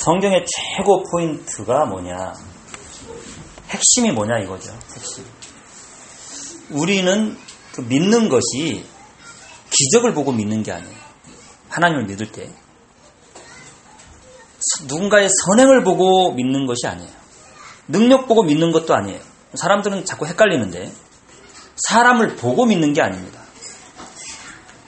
[0.00, 2.32] 성경의 최고 포인트가 뭐냐?
[3.68, 4.72] 핵심이 뭐냐 이거죠.
[4.96, 5.24] 핵심.
[6.70, 7.36] 우리는
[7.74, 8.86] 그 믿는 것이
[9.68, 10.96] 기적을 보고 믿는 게 아니에요.
[11.68, 12.50] 하나님을 믿을 때.
[14.86, 17.10] 누군가의 선행을 보고 믿는 것이 아니에요.
[17.86, 19.20] 능력 보고 믿는 것도 아니에요.
[19.54, 20.90] 사람들은 자꾸 헷갈리는데
[21.88, 23.40] 사람을 보고 믿는 게 아닙니다.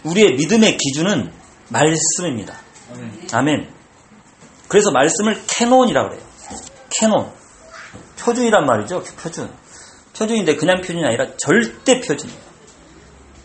[0.05, 1.33] 우리의 믿음의 기준은
[1.69, 2.59] 말씀입니다.
[3.33, 3.82] 아멘.
[4.73, 6.25] 그래서 말씀을 canon이라고 그래요.
[6.99, 7.31] 캐논.
[8.19, 9.03] 표준이란 말이죠.
[9.21, 9.53] 표준.
[10.17, 12.41] 표준인데 그냥 표준이 아니라 절대 표준이에요.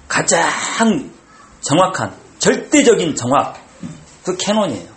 [0.08, 1.12] 가장
[1.60, 3.62] 정확한 절대적인 정확.
[4.24, 4.88] 그 canon이에요.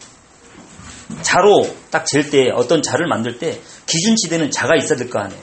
[1.22, 5.42] 자로 딱 잴 때 어떤 자를 만들 때 기준치 되는 자가 있어야 될 거 아니에요.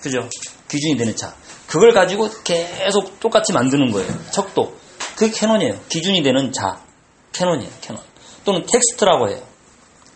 [0.00, 0.28] 그죠?
[0.66, 1.36] 기준이 되는 자.
[1.68, 4.12] 그걸 가지고 계속 똑같이 만드는 거예요.
[4.32, 4.76] 척도.
[5.14, 5.78] 그게 canon이에요.
[5.88, 6.80] 기준이 되는 자.
[7.32, 7.70] canon이에요.
[7.80, 8.02] canon.
[8.44, 9.51] 또는 텍스트라고 해요.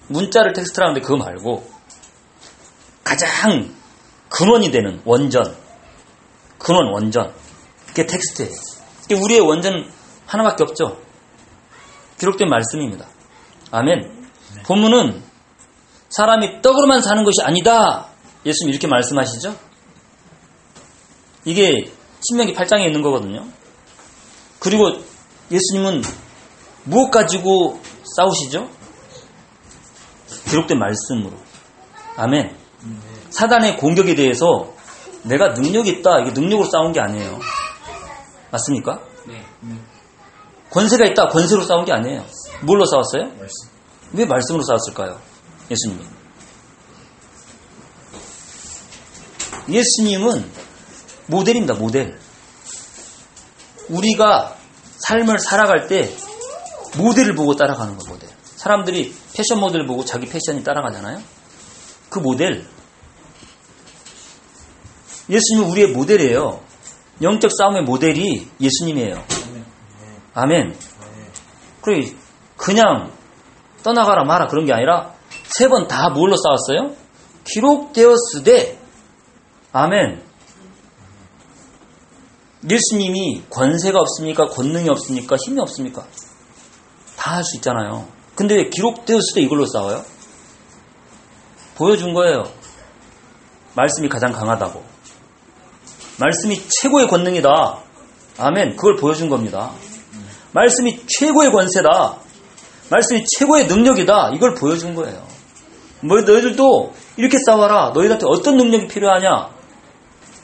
[0.09, 1.69] 문자를 텍스트라고 하는데 그거 말고
[3.05, 3.74] 가장
[4.29, 5.57] 근원이 되는 원전.
[6.59, 7.32] 근원 원전.
[7.87, 8.51] 그게 텍스트예요.
[9.23, 9.88] 우리의 원전은
[10.26, 10.98] 하나밖에 없죠.
[12.18, 13.07] 기록된 말씀입니다.
[13.71, 14.30] 아멘.
[14.66, 15.23] 본문은
[16.09, 18.09] 사람이 떡으로만 사는 것이 아니다.
[18.45, 19.57] 예수님 이렇게 말씀하시죠?
[21.45, 23.46] 이게 신명기 8장에 있는 거거든요.
[24.59, 25.01] 그리고
[25.51, 26.02] 예수님은
[26.85, 27.80] 무엇 가지고
[28.16, 28.68] 싸우시죠?
[30.49, 31.37] 기록된 말씀으로.
[32.16, 32.57] 아멘.
[33.30, 34.73] 사단의 공격에 대해서
[35.23, 36.21] 내가 능력이 있다.
[36.21, 37.38] 이게 능력으로 싸운 게 아니에요.
[38.51, 39.01] 맞습니까?
[39.27, 39.45] 네.
[40.71, 41.29] 권세가 있다.
[41.29, 42.25] 권세로 싸운 게 아니에요.
[42.63, 43.25] 뭘로 싸웠어요?
[43.38, 43.69] 말씀.
[44.13, 45.21] 왜 말씀으로 싸웠을까요?
[45.71, 46.05] 예수님이.
[49.69, 50.49] 예수님은
[51.27, 51.75] 모델입니다.
[51.75, 52.19] 모델.
[53.88, 54.57] 우리가
[54.99, 56.15] 삶을 살아갈 때
[56.97, 58.31] 모델을 보고 따라가는 거 모델.
[58.57, 61.20] 사람들이 패션 모델을 보고 자기 패션이 따라가잖아요.
[62.09, 62.66] 그 모델.
[65.28, 66.60] 예수님은 우리의 모델이에요.
[67.22, 69.25] 영적 싸움의 모델이 예수님이에요.
[70.34, 70.76] 아멘.
[71.82, 72.12] 그래
[72.56, 73.12] 그냥
[73.82, 75.14] 떠나가라 마라 그런 게 아니라
[75.44, 76.94] 세 번 다 뭘로 싸웠어요?
[77.44, 78.78] 기록되었으되
[79.72, 80.22] 아멘.
[82.69, 84.46] 예수님이 권세가 없습니까?
[84.46, 85.36] 권능이 없습니까?
[85.36, 86.06] 힘이 없습니까?
[87.16, 88.08] 다 할 수 있잖아요.
[88.36, 90.04] 근데 왜 기록되었을 때 이걸로 싸워요?
[91.74, 92.44] 보여준 거예요.
[93.74, 94.84] 말씀이 가장 강하다고.
[96.19, 97.78] 말씀이 최고의 권능이다.
[98.38, 98.76] 아멘.
[98.76, 99.72] 그걸 보여준 겁니다.
[100.52, 102.16] 말씀이 최고의 권세다.
[102.91, 104.32] 말씀이 최고의 능력이다.
[104.34, 105.26] 이걸 보여준 거예요.
[106.00, 107.91] 뭐 너희들도 이렇게 싸워라.
[107.94, 109.50] 너희한테 어떤 능력이 필요하냐?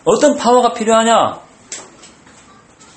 [0.04, 1.40] 어떤 파워가 필요하냐?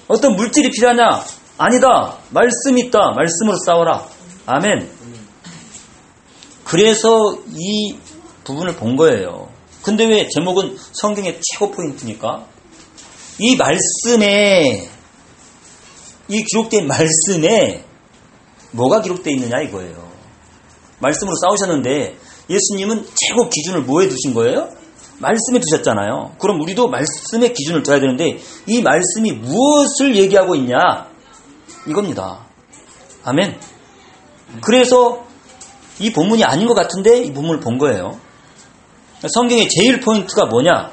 [0.07, 1.23] 어떤 물질이 필요하냐?
[1.57, 2.17] 아니다.
[2.31, 3.11] 말씀이 있다.
[3.15, 4.14] 말씀으로 싸워라.
[4.45, 4.89] 아멘.
[6.63, 7.97] 그래서 이
[8.43, 9.49] 부분을 본 거예요.
[9.81, 12.47] 근데 왜 제목은 성경의 최고 포인트니까?
[13.39, 14.89] 이 말씀에,
[16.27, 17.85] 이 기록된 말씀에
[18.71, 20.11] 뭐가 기록되어 있느냐 이거예요.
[20.99, 22.17] 말씀으로 싸우셨는데
[22.49, 24.69] 예수님은 최고 기준을 뭐에 두신 거예요?
[25.19, 26.35] 말씀에 두셨잖아요.
[26.39, 31.09] 그럼 우리도 말씀의 기준을 둬야 되는데 이 말씀이 무엇을 얘기하고 있냐?
[31.87, 32.45] 이겁니다.
[33.23, 33.59] 아멘.
[34.61, 35.25] 그래서
[35.99, 38.19] 이 본문이 아닌 것 같은데 이 본문을 본 거예요.
[39.27, 40.91] 성경의 제일 포인트가 뭐냐?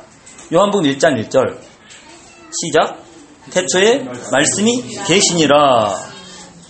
[0.52, 1.58] 요한복음 1장 1절
[2.50, 3.02] 시작
[3.50, 6.12] 태초에 말씀이 계시니라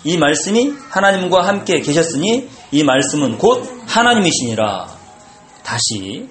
[0.05, 4.89] 이 말씀이 하나님과 함께 계셨으니 이 말씀은 곧 하나님이시니라
[5.63, 6.29] 다시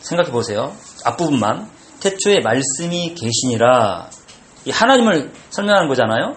[0.00, 0.76] 생각해 보세요.
[1.04, 1.70] 앞부분만
[2.00, 4.10] 태초에 말씀이 계시니라
[4.66, 6.36] 이 하나님을 설명하는 거잖아요.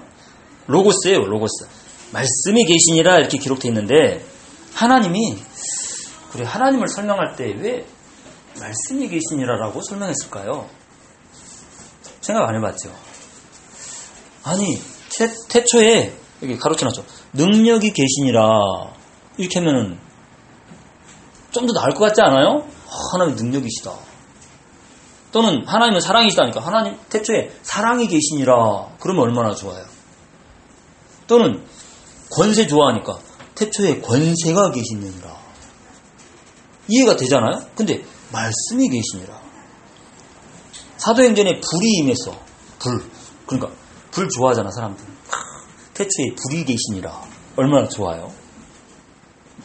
[0.68, 1.77] 로고스예요, 로고스.
[2.12, 4.26] 말씀이 계시니라 이렇게 기록되어 있는데
[4.74, 5.38] 하나님이
[6.32, 7.86] 그래 하나님을 설명할 때 왜
[8.60, 10.68] 말씀이 계시니라라고 설명했을까요?
[12.22, 12.92] 생각 안 해봤죠.
[14.44, 14.78] 아니
[15.16, 17.04] 태, 태초에 여기 가로쳐놨죠.
[17.34, 18.42] 능력이 계시니라
[19.38, 20.00] 이렇게 하면은
[21.52, 22.68] 좀 더 나을 것 같지 않아요?
[23.14, 23.92] 하나님 능력이시다.
[25.32, 29.84] 또는 하나님은 사랑이시다니까 하나님 태초에 사랑이 계시니라 그러면 얼마나 좋아요.
[31.28, 31.64] 또는
[32.30, 33.20] 권세 좋아하니까
[33.56, 35.38] 태초에 권세가 계시느니라.
[36.88, 37.68] 이해가 되잖아요?
[37.76, 39.42] 근데 말씀이 계시니라.
[40.98, 42.40] 사도행전에 불이 임해서
[42.80, 43.10] 불.
[43.46, 43.72] 그러니까
[44.12, 45.06] 불 좋아하잖아 사람들.
[45.94, 47.24] 태초에 불이 계시니라.
[47.56, 48.32] 얼마나 좋아요?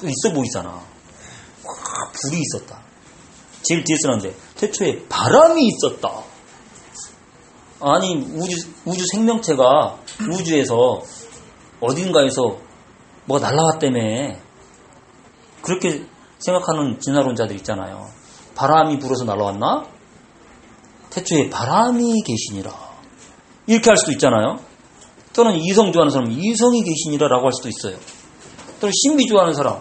[0.03, 0.83] 있어 보이잖아.
[2.13, 2.81] 불이 있었다.
[3.63, 6.23] 제일 뒤에 쓰는데 태초에 바람이 있었다.
[7.81, 9.99] 아니 우주 우주 생명체가
[10.31, 11.03] 우주에서
[11.83, 12.59] 어딘가에서
[13.27, 14.37] 뭐가 날라왔다며.
[15.61, 16.07] 그렇게
[16.39, 18.09] 생각하는 진화론자들 있잖아요.
[18.55, 19.87] 바람이 불어서 날아왔나?
[21.11, 22.73] 태초에 바람이 계시니라.
[23.67, 24.59] 이렇게 할 수도 있잖아요.
[25.35, 27.99] 또는 이성 좋아하는 사람은 이성이 계시니라라고 할 수도 있어요.
[28.81, 29.81] 또는 신비 좋아하는 사람.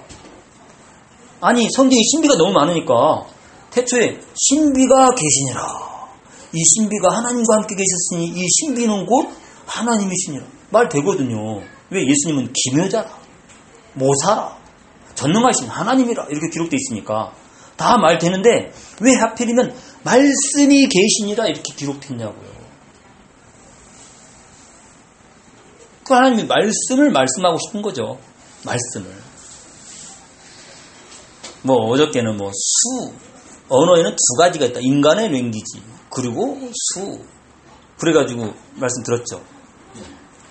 [1.41, 3.25] 아니 성경에 신비가 너무 많으니까
[3.71, 5.91] 태초에 신비가 계시니라.
[6.53, 9.29] 이 신비가 하나님과 함께 계셨으니 이 신비는 곧
[9.65, 10.45] 하나님이시니라.
[10.69, 11.61] 말 되거든요.
[11.91, 13.19] 왜 예수님은 기묘자라,
[13.93, 14.57] 모사라,
[15.13, 17.33] 전능하신 하나님이라 이렇게 기록되어 있으니까
[17.77, 22.51] 다 말 되는데 왜 하필이면 말씀이 계시니라 이렇게 기록됐냐고요.
[26.05, 28.19] 그 하나님이 말씀을 말씀하고 싶은 거죠.
[28.65, 29.11] 말씀을.
[31.63, 33.13] 뭐 어저께는 뭐 수,
[33.69, 34.79] 언어에는 두 가지가 있다.
[34.81, 37.23] 인간의 랭귀지 그리고 수.
[37.99, 39.43] 그래가지고 말씀 들었죠.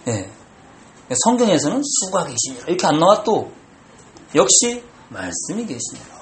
[0.08, 0.30] 예.
[1.14, 3.50] 성경에서는 수가 계시니라 이렇게 안 나왔도
[4.34, 6.20] 역시 말씀이 계시니라.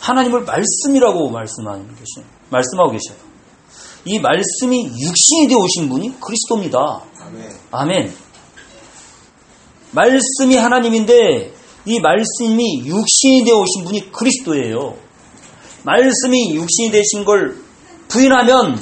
[0.00, 3.16] 하나님을 말씀이라고 말씀하는 계시, 말씀하고 계셔요.
[4.04, 7.02] 이 말씀이 육신이 되어 오신 분이 그리스도입니다.
[7.20, 7.50] 아멘.
[7.70, 8.14] 아멘.
[9.92, 11.54] 말씀이 하나님인데
[11.84, 14.96] 이 말씀이 육신이 되어 오신 분이 그리스도예요.
[15.84, 17.56] 말씀이 육신이 되신 걸
[18.08, 18.78] 부인하면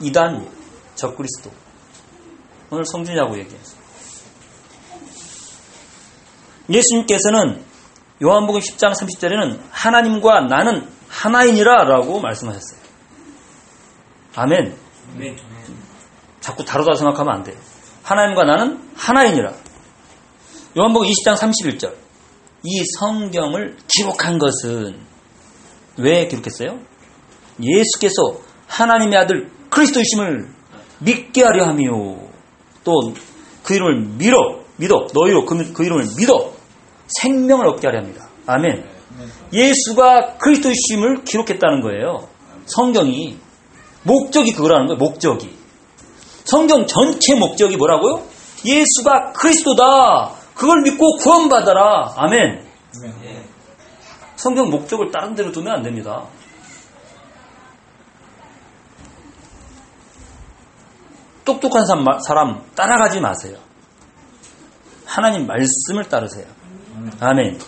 [0.00, 0.48] 이단
[0.96, 1.63] 적그리스도.
[2.70, 3.84] 오늘 성준이라고 얘기했어요.
[6.68, 7.62] 예수님께서는
[8.22, 12.80] 요한복음 10장 30절에는 하나님과 나는 하나이니라 라고 말씀하셨어요.
[14.34, 14.76] 아멘.
[15.14, 15.36] 아멘.
[16.40, 17.56] 자꾸 다르다 생각하면 안 돼요.
[18.02, 19.52] 하나님과 나는 하나이니라.
[20.76, 21.94] 요한복음 20장 31절.
[22.64, 24.98] 이 성경을 기록한 것은
[25.98, 26.80] 왜 기록했어요?
[27.60, 30.48] 예수께서 하나님의 아들 그리스도이심을
[31.00, 32.23] 믿게 하려 함이요.
[32.84, 33.12] 또
[33.64, 36.52] 그 이름을 믿어, 믿어, 너희로 그, 그 이름을 믿어
[37.08, 38.28] 생명을 얻게 하려 합니다.
[38.46, 38.84] 아멘.
[39.52, 42.28] 예수가 그리스도이심을 기록했다는 거예요.
[42.66, 43.38] 성경이
[44.02, 44.98] 목적이 그거라는 거예요.
[44.98, 45.56] 목적이.
[46.44, 48.22] 성경 전체 목적이 뭐라고요?
[48.66, 50.32] 예수가 그리스도다.
[50.54, 52.14] 그걸 믿고 구원받아라.
[52.16, 52.66] 아멘.
[53.02, 53.44] 아멘.
[54.36, 56.26] 성경 목적을 다른 데로 두면 안 됩니다.
[61.44, 63.58] 똑똑한 사람, 따라가지 마세요.
[65.04, 66.46] 하나님 말씀을 따르세요.
[67.20, 67.60] 아멘.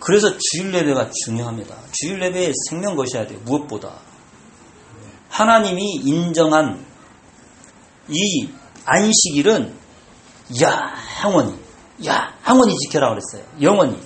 [0.00, 1.74] 그래서 주일 예배가 중요합니다.
[1.92, 3.40] 주일 예배에 생명 거셔야 돼요.
[3.44, 3.94] 무엇보다.
[5.28, 6.84] 하나님이 인정한
[8.08, 8.48] 이
[8.84, 9.74] 안식일은
[11.22, 11.58] 영원히,
[12.04, 13.44] 영원히 지켜라 그랬어요.
[13.60, 14.00] 영원히.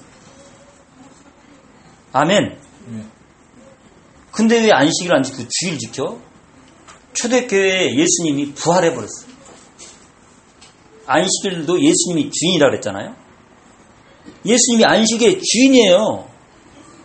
[2.13, 2.59] 아멘.
[2.89, 3.11] 아멘.
[4.33, 6.19] 근데 왜 안식일 안 지키고 주일 지켜?
[7.15, 9.33] 초대교회에 예수님이 부활해버렸어요.
[11.07, 13.15] 안식일도 예수님이 주인이라 그랬잖아요.
[14.47, 16.29] 예수님이 안식의 주인이에요.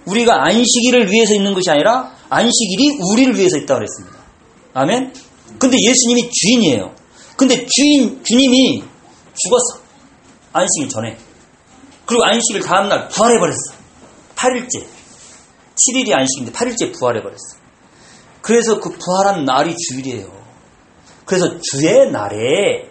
[0.05, 4.17] 우리가 안식일을 위해서 있는 것이 아니라 안식일이 우리를 위해서 있다고 그랬습니다.
[4.73, 5.13] 아멘?
[5.59, 6.95] 근데 예수님이 주인이에요.
[7.35, 8.83] 근데 주인, 주님이
[9.35, 9.83] 죽었어.
[10.53, 11.17] 안식일 전에.
[12.05, 13.75] 그리고 안식일 다음날 부활해버렸어.
[14.35, 14.85] 8일째.
[15.75, 17.66] 7일이 안식인데 8일째 부활해버렸어.
[18.47, 20.31] 그래서 그 부활한 날이 주일이에요.
[21.25, 22.87] 그래서 주의 날에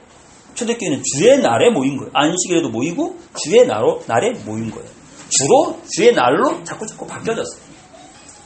[0.55, 2.11] 초대교회는 주의 날에 모인 거예요.
[2.13, 4.87] 안식일에도 모이고 주의 날로, 날에 모인 거예요.
[5.31, 7.63] 주로 주의 날로 자꾸 자꾸 바뀌어졌어요.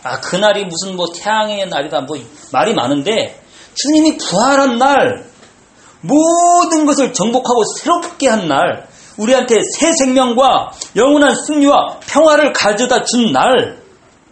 [0.05, 2.17] 아 그날이 무슨 뭐 태양의 날이다 뭐
[2.52, 3.43] 말이 많은데
[3.75, 5.25] 주님이 부활한 날
[6.02, 8.88] 모든 것을 정복하고 새롭게 한 날
[9.19, 13.83] 우리한테 새 생명과 영원한 승리와 평화를 가져다 준 날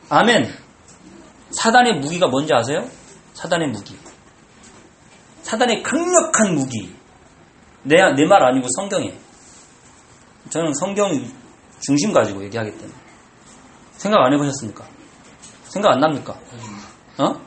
[0.08, 0.48] 아멘
[1.50, 2.88] 사단의 무기가 뭔지 아세요?
[3.34, 3.96] 사단의 무기
[5.42, 6.94] 사단의 강력한 무기
[7.82, 9.16] 내 내 말 아니고 성경에
[10.50, 11.10] 저는 성경
[11.80, 12.92] 중심 가지고 얘기하기 때문에
[13.96, 14.84] 생각 안 해보셨습니까?
[15.68, 16.32] 생각 안 납니까?
[17.18, 17.40] 어?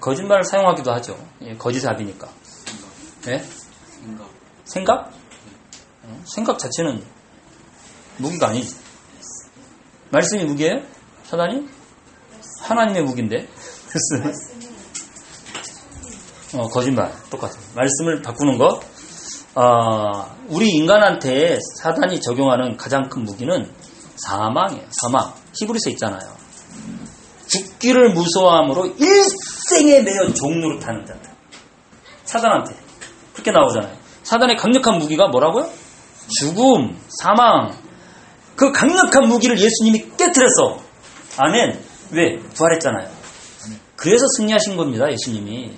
[0.00, 1.18] 거짓말을 사용하기도 하죠.
[1.42, 2.28] 예, 거짓합이니까.
[3.28, 3.38] 예?
[3.38, 4.28] 생각.
[4.64, 5.12] 생각?
[6.04, 7.02] 어, 생각 자체는
[8.18, 8.76] 무기가 아니지.
[10.10, 10.82] 말씀이 무기예요?
[11.24, 11.68] 사단이?
[12.60, 13.48] 하나님의 무기인데.
[16.54, 17.12] 어, 거짓말.
[17.30, 17.52] 똑같아.
[17.74, 18.80] 말씀을 바꾸는 거.
[19.54, 23.72] 아, 우리 인간한테 사단이 적용하는 가장 큰 무기는
[24.16, 24.84] 사망이에요.
[24.90, 25.32] 사망.
[25.54, 26.36] 히브리서 있잖아요.
[27.46, 31.30] 죽기를 무서워함으로 일생에 매여 종로를 타는 자들.
[32.24, 32.76] 사단한테.
[33.32, 33.96] 그렇게 나오잖아요.
[34.22, 35.70] 사단의 강력한 무기가 뭐라고요?
[36.40, 37.72] 죽음, 사망.
[38.56, 40.80] 그 강력한 무기를 예수님이 깨뜨렸어.
[41.38, 41.85] 아멘.
[42.12, 42.38] 왜?
[42.38, 43.08] 부활했잖아요.
[43.96, 45.72] 그래서 승리하신 겁니다, 예수님이.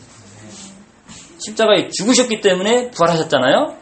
[1.45, 3.77] 십자가에 죽으셨기 때문에 부활하셨잖아요.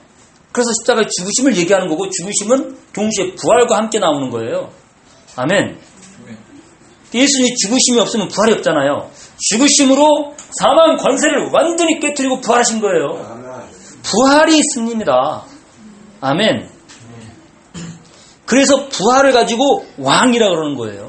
[0.52, 4.70] 그래서 십자가의 죽으심을 얘기하는 거고 죽으심은 동시에 부활과 함께 나오는 거예요.
[5.36, 5.78] 아멘.
[7.14, 9.10] 예수님이 죽으심이 없으면 부활이 없잖아요.
[9.50, 13.36] 죽으심으로 사망 권세를 완전히 깨뜨리고 부활하신 거예요.
[14.02, 15.44] 부활이 승리입니다.
[16.20, 16.68] 아멘.
[18.44, 21.05] 그래서 부활을 가지고 왕이라 그러는 거예요.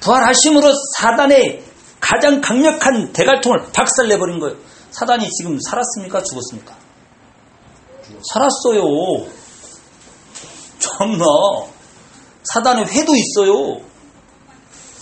[0.00, 1.64] 부활하심으로 사단의
[2.00, 4.56] 가장 강력한 대갈통을 박살내버린 거예요.
[4.90, 6.22] 사단이 지금 살았습니까?
[6.22, 6.76] 죽었습니까?
[8.32, 9.28] 살았어요.
[10.78, 11.24] 참나.
[12.44, 13.80] 사단의 회도 있어요.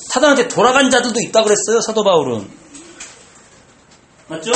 [0.09, 1.81] 사단한테 돌아간 자들도 있다 그랬어요.
[1.81, 2.51] 사도 바울은.
[4.29, 4.53] 맞죠?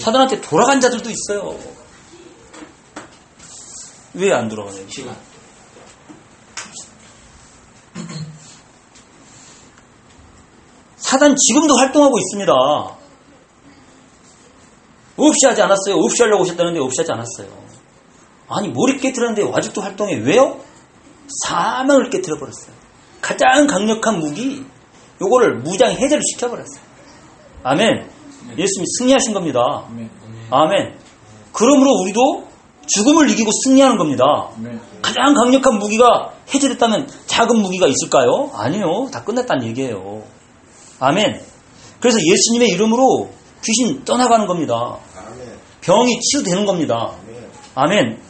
[0.00, 1.58] 사단한테 돌아간 자들도 있어요.
[4.14, 4.88] 왜 안 돌아가냐고.
[4.90, 5.16] 시간.
[11.04, 12.52] 사단 지금도 활동하고 있습니다.
[15.16, 15.96] 없이 하지 않았어요.
[15.96, 17.48] 없이 하려고 오셨다는데 없이 하지 않았어요.
[18.48, 20.14] 아니, 머리 깨뜨렸는데 아직도 활동해.
[20.16, 20.60] 왜요?
[21.44, 22.74] 사망을 깨뜨려 버렸어요.
[23.20, 24.64] 가장 강력한 무기,
[25.20, 26.82] 요거를 무장 해제를 시켜버렸어요.
[27.62, 28.10] 아멘.
[28.56, 29.84] 예수님이 승리하신 겁니다.
[29.88, 30.10] 아멘.
[30.50, 30.98] 아멘.
[31.52, 32.48] 그러므로 우리도
[32.86, 34.24] 죽음을 이기고 승리하는 겁니다.
[34.56, 34.80] 아멘.
[35.02, 38.50] 가장 강력한 무기가 해제됐다면 작은 무기가 있을까요?
[38.54, 39.08] 아니요.
[39.12, 40.22] 다 끝났다는 얘기예요.
[41.06, 41.40] 아멘.
[42.00, 43.30] 그래서 예수님의 이름으로
[43.64, 44.98] 귀신 떠나가는 겁니다.
[45.80, 47.14] 병이 치유되는 겁니다.
[47.74, 48.20] 아멘.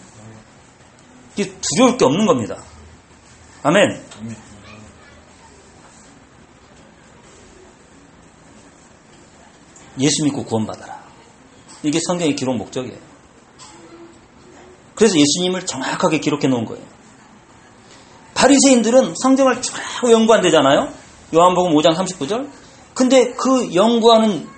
[1.36, 2.62] 두려울 게 없는 겁니다.
[3.62, 4.02] 아멘.
[4.20, 4.36] 아멘.
[10.00, 11.04] 예수 믿고 구원받아라.
[11.84, 12.98] 이게 성경의 기록 목적이에요.
[14.94, 16.84] 그래서 예수님을 정확하게 기록해 놓은 거예요.
[18.34, 19.74] 바리새인들은 성경을 쭉
[20.10, 20.92] 연구한대잖아요.
[21.34, 22.63] 요한복음 5장 39절.
[22.94, 24.48] 근데 그 연구하는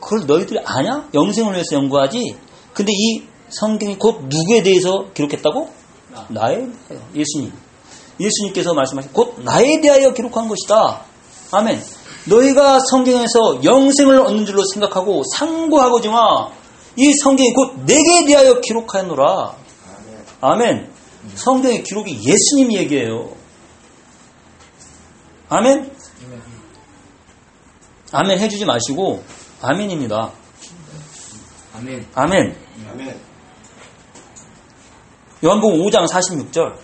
[0.00, 1.08] 그걸 너희들이 아냐?
[1.14, 2.36] 영생을 위해서 연구하지.
[2.72, 5.70] 근데 이 성경이 곧 누구에 대해서 기록했다고?
[6.28, 7.02] 나에 대하여.
[7.14, 7.52] 예수님.
[8.20, 11.02] 예수님께서 말씀하신 곧 나에 대하여 기록한 것이다.
[11.52, 11.82] 아멘.
[12.26, 16.48] 너희가 성경에서 영생을 얻는 줄로 생각하고 상고하고지 마.
[16.96, 19.54] 이 성경이 곧 내게 대하여 기록하노라.
[20.40, 20.90] 아멘.
[21.34, 23.30] 성경의 기록이 예수님 얘기예요.
[25.48, 25.97] 아멘.
[28.12, 29.22] 아멘 해주지 마시고
[29.60, 30.32] 아멘입니다.
[31.74, 32.06] 아멘.
[32.14, 32.56] 아멘.
[35.44, 36.78] 요한복음 5장 46절.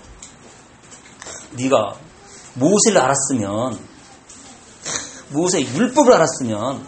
[1.52, 1.96] 네가
[2.54, 3.78] 모세를 알았으면
[5.30, 6.86] 모세의 율법을 알았으면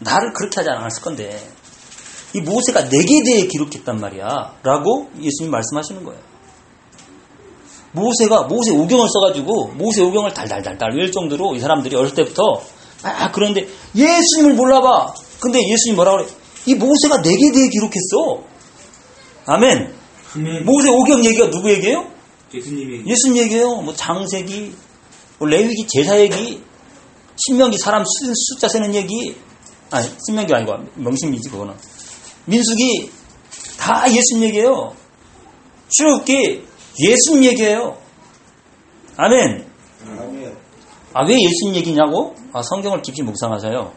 [0.00, 1.50] 나를 그렇게 하지 않았을 건데
[2.34, 6.20] 이 모세가 내게 대해 기록했단 말이야 라고 예수님 말씀하시는 거예요
[7.98, 12.62] 모세가 모세 오경을 써가지고 모세 오경을 달달달달 외울 정도로 이 사람들이 어릴 때부터
[13.02, 15.14] 아 그런데 예수님을 몰라봐.
[15.40, 16.26] 근데 예수님 뭐라 그래?
[16.66, 18.42] 이 모세가 내게 대해 기록했어.
[19.46, 19.94] 아멘.
[20.34, 20.64] 아멘.
[20.64, 22.06] 모세 오경 얘기가 누구 얘기예요?
[22.52, 23.76] 예수님이 예수님 얘기예요.
[23.82, 24.74] 뭐 장세기
[25.38, 26.62] 뭐 레위기 제사 얘기
[27.36, 29.36] 신명기 사람 수- 숫자 세는 얘기.
[29.90, 31.74] 아니 신명기 아니고 명심이지 그거는.
[32.46, 33.10] 민수기
[33.78, 34.92] 다 예수님 얘기예요.
[35.90, 36.64] 출애굽기
[37.00, 37.96] 예수님 얘기예요
[39.16, 39.66] 아멘
[41.14, 42.34] 아 왜 예수님 얘기냐고?
[42.52, 43.92] 아 성경을 깊이 묵상하세요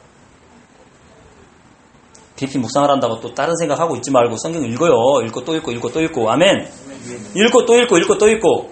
[2.35, 4.93] 깊이 묵상을 한다고 또 다른 생각하고 있지 말고 성경 읽어요
[5.27, 6.67] 읽고 또 읽고 읽고 또 읽고 아멘
[7.35, 8.71] 읽고 또 읽고 읽고 또 읽고.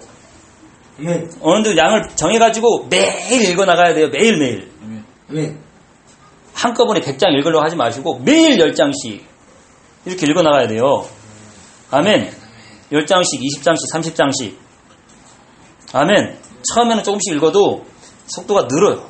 [1.40, 4.08] 어느 정도 양을 정해가지고 매일 읽어 나가야 돼요.
[4.08, 4.68] 매일매일.
[6.52, 9.20] 한꺼번에 100장 읽으려고 하지 마시고 매일 10장씩
[10.04, 11.06] 이렇게 읽어 나가야 돼요.
[11.90, 12.39] 아멘.
[12.92, 14.56] 10장씩, 20장씩, 30장씩.
[15.92, 16.38] 아멘.
[16.74, 17.86] 처음에는 조금씩 읽어도
[18.26, 19.08] 속도가 늘어요.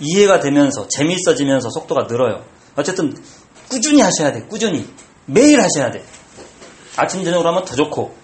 [0.00, 2.44] 이해가 되면서 재미있어지면서 속도가 늘어요.
[2.76, 3.14] 어쨌든
[3.68, 4.42] 꾸준히 하셔야 돼.
[4.42, 4.88] 꾸준히.
[5.26, 6.04] 매일 하셔야 돼.
[6.96, 8.14] 아침 저녁으로 하면 더 좋고.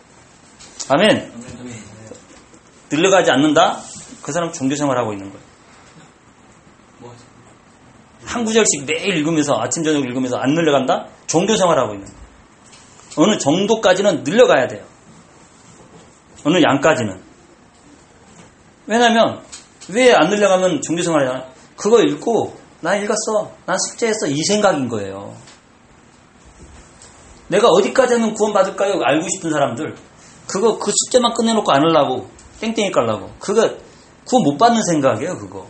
[0.88, 1.32] 아멘.
[2.90, 3.80] 늘려가지 않는다?
[4.23, 5.44] 그 사람 종교생활하고 있는 거예요.
[6.99, 11.06] 뭐한 구절씩 매일 읽으면서 아침 저녁 읽으면서 안 늘려간다?
[11.26, 12.19] 종교생활하고 있는 거예요.
[13.17, 14.85] 어느 정도까지는 늘려가야 돼요.
[16.45, 17.21] 어느 양까지는.
[18.87, 19.43] 왜냐면
[19.88, 21.45] 왜 안 늘려가면 종교생활이잖아.
[21.76, 23.52] 그거 읽고 난 읽었어.
[23.67, 24.26] 난 숙제했어.
[24.29, 25.35] 이 생각인 거예요.
[27.49, 29.00] 내가 어디까지 하면 구원받을까요?
[29.02, 29.97] 알고 싶은 사람들.
[30.47, 33.31] 그거 그 숙제만 끝내놓고 안 하려고 땡땡이 깔라고.
[33.38, 33.76] 그거
[34.25, 35.37] 구원 못 받는 생각이에요.
[35.38, 35.67] 그거.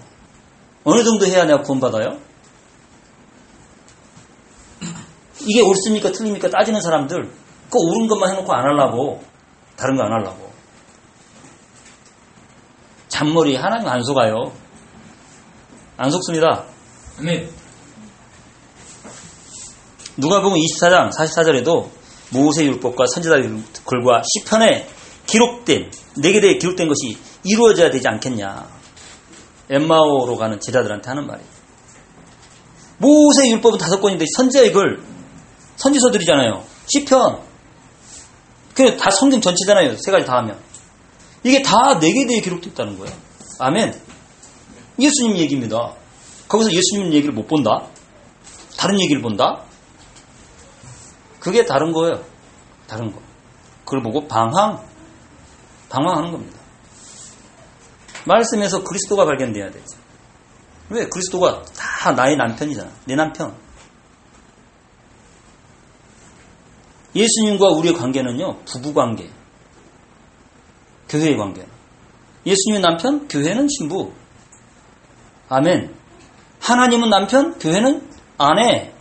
[0.85, 2.19] 어느 정도 해야 내가 구원받아요?
[5.47, 7.31] 이게 옳습니까 틀립니까 따지는 사람들
[7.71, 9.23] 그 옳은 것만 해놓고 안 하려고
[9.77, 10.51] 다른 거 안 하려고
[13.09, 14.53] 잔머리 하나님 안 속아요
[15.97, 16.65] 안 속습니다
[17.21, 17.51] 아멘.
[20.17, 21.89] 누가복음 24장 44절에도
[22.33, 24.89] 모세 율법과 선지자들과 시편에
[25.27, 28.69] 기록된 내게 대해 기록된 것이 이루어져야 되지 않겠냐.
[29.69, 31.49] 엠마오로 가는 제자들한테 하는 말이에요.
[32.99, 35.03] 모세 율법은 다섯 권인데 선지자의 글
[35.81, 36.65] 선지서들이잖아요.
[36.87, 37.41] 시편
[38.75, 39.97] 그게 다 성경 전체잖아요.
[39.97, 40.59] 세 가지 다 하면
[41.43, 43.15] 이게 다 내게 대해 기록됐다는 거예요.
[43.59, 44.01] 아멘.
[44.99, 45.95] 예수님 얘기입니다.
[46.49, 47.87] 거기서 예수님 얘기를 못 본다?
[48.79, 49.65] 다른 얘기를 본다?
[51.39, 52.23] 그게 다른 거예요.
[52.87, 53.21] 다른 거.
[53.85, 54.85] 그걸 보고 방황,
[55.89, 56.59] 방황하는 겁니다.
[58.25, 59.97] 말씀에서 그리스도가 발견돼야 되죠.
[60.91, 61.07] 왜?
[61.09, 62.91] 그리스도가 다 나의 남편이잖아.
[63.07, 63.57] 내 남편.
[67.15, 69.29] 예수님과 우리의 관계는요, 부부 관계.
[71.09, 71.67] 교회의 관계.
[72.47, 74.13] 예수님의 남편, 교회는 신부.
[75.49, 75.95] 아멘.
[76.61, 78.95] 하나님은 남편, 교회는 아내.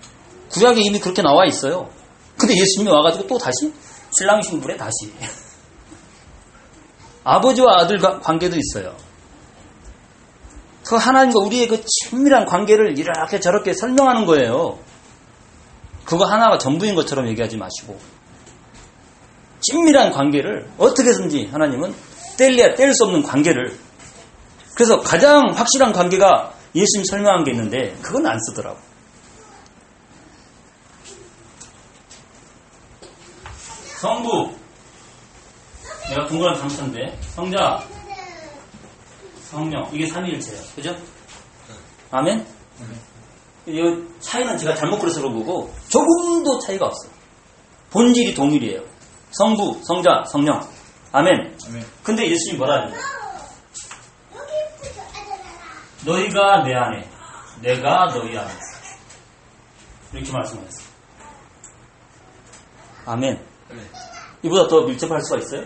[0.49, 1.89] 구약에 이미 그렇게 나와 있어요.
[2.37, 3.73] 근데 예수님이 와가지고 또 다시
[4.17, 5.13] 신랑 신부래 다시.
[7.23, 8.95] 아버지와 아들 관계도 있어요.
[10.83, 14.79] 그 하나님과 우리의 그 친밀한 관계를 이렇게 저렇게 설명하는 거예요.
[16.09, 17.99] 그거 하나가 전부인 것처럼 얘기하지 마시고
[19.61, 21.93] 친밀한 관계를 어떻게 든지 하나님은
[22.37, 23.77] 뗄래야 뗄 수 없는 관계를
[24.73, 28.79] 그래서 가장 확실한 관계가 예수님 설명한 게 있는데 그건 안 쓰더라고.
[33.99, 34.55] 성부
[36.09, 37.83] 내가 동그란 감탄데 성자
[39.51, 40.63] 성령 이게 삼위일체예요.
[40.75, 40.95] 그죠?
[42.09, 42.47] 아멘?
[43.69, 47.11] 이 차이는 제가 잘못 그려서 그런 거고 조금도 차이가 없어요.
[47.91, 48.81] 본질이 동일이에요.
[49.31, 50.59] 성부, 성자, 성령.
[51.11, 51.57] 아멘.
[51.67, 51.85] 아멘.
[52.03, 52.95] 근데 예수님이 뭐라 하냐?
[56.05, 57.09] 너희가 내 안에,
[57.61, 58.51] 내가 너희 안에.
[60.13, 60.87] 이렇게 말씀하셨어요.
[63.05, 63.45] 아멘.
[63.69, 63.89] 아멘.
[64.43, 65.65] 이보다 더 밀접할 수가 있어요?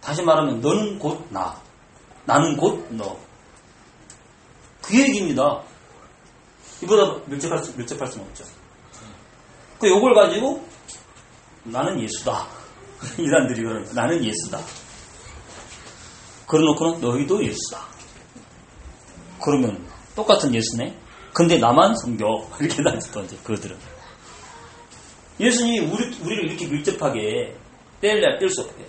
[0.00, 1.56] 다시 말하면 너는 곧 나.
[2.24, 3.16] 나는 곧 너.
[4.82, 5.62] 그 얘기입니다.
[6.82, 8.44] 이보다 밀접할, 수, 밀접할 수는 없죠.
[9.78, 10.66] 그 요걸 가지고
[11.64, 12.46] 나는 예수다.
[13.18, 13.94] 이 사람들이 그러는.
[13.94, 14.60] 나는 예수다.
[16.46, 17.86] 그러놓고는 너희도 예수다.
[19.44, 20.96] 그러면 똑같은 예수네.
[21.32, 22.50] 근데 나만 성교.
[22.60, 23.76] 이렇게 나왔던지 그들은.
[25.40, 27.56] 예수님이 우리, 우리를 이렇게 밀접하게
[28.00, 28.86] 뗄래야 뗄 수 없게.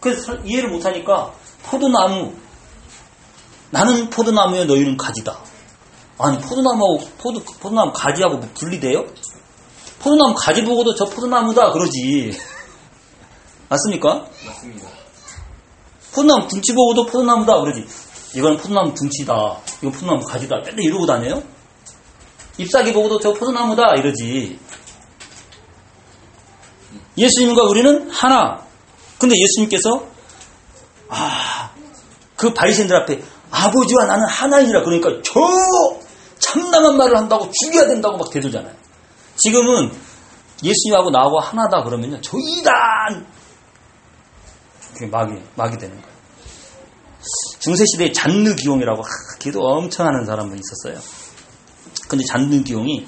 [0.00, 2.36] 그래서 이해를 못하니까 포도나무.
[3.70, 5.53] 나는 포도나무에 너희는 가지다.
[6.18, 9.04] 아니 포도나무하고 포도, 포도나무 가지하고 뭐 분리돼요?
[9.98, 12.38] 포도나무 가지 보고도 저 포도나무다 그러지.
[13.68, 14.26] 맞습니까?
[14.46, 14.88] 맞습니다.
[16.12, 17.86] 포도나무 둥치 보고도 포도나무다 그러지.
[18.34, 19.60] 이건 포도나무 둥치다.
[19.80, 20.56] 이건 포도나무 가지다.
[20.64, 21.42] 맨날 이러고 다녀요?
[22.58, 24.60] 잎사귀 보고도 저 포도나무다 이러지.
[27.18, 28.64] 예수님과 우리는 하나.
[29.18, 30.06] 근데 예수님께서
[31.08, 31.70] 아,
[32.36, 35.40] 그 바리새인들 앞에 아버지와 나는 하나이니라 그러니까 저
[36.44, 38.74] 참남한 말을 한다고 죽여야 된다고 막 대들잖아요.
[39.36, 39.90] 지금은
[40.62, 42.20] 예수님하고 나하고 하나다 그러면요.
[42.20, 43.26] 저 이단
[44.94, 46.14] 그게 막이 막이 되는 거예요.
[47.58, 51.02] 중세 시대에 잔느 기용이라고 하, 기도 엄청 하는 사람이 있었어요.
[52.08, 53.06] 근데 잔느 기용이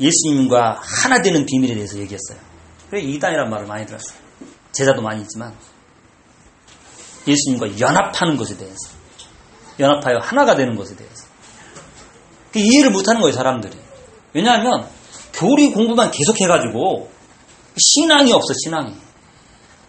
[0.00, 2.38] 예수님과 하나 되는 비밀에 대해서 얘기했어요.
[2.90, 4.18] 그래 이단이란 말을 많이 들었어요.
[4.72, 5.54] 제자도 많이 있지만
[7.26, 8.76] 예수님과 연합하는 것에 대해서
[9.78, 11.35] 연합하여 하나가 되는 것에 대해서 그
[12.60, 13.76] 이해를 못하는 거예요 사람들이.
[14.32, 14.88] 왜냐하면
[15.32, 17.10] 교리 공부만 계속 해가지고
[17.78, 18.94] 신앙이 없어 신앙이.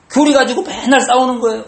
[0.10, 1.66] 교리 가지고 맨날 싸우는 거예요.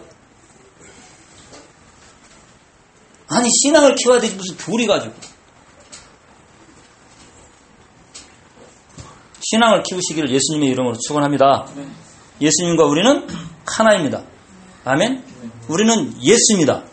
[3.28, 5.14] 아니 신앙을 키워야 되지 무슨 교리 가지고.
[9.42, 11.68] 신앙을 키우시기를 예수님의 이름으로 축원합니다.
[12.42, 13.28] 예수님과 우리는
[13.66, 14.24] 하나입니다.
[14.86, 15.24] 아멘.
[15.68, 16.84] 우리는 예수입니다.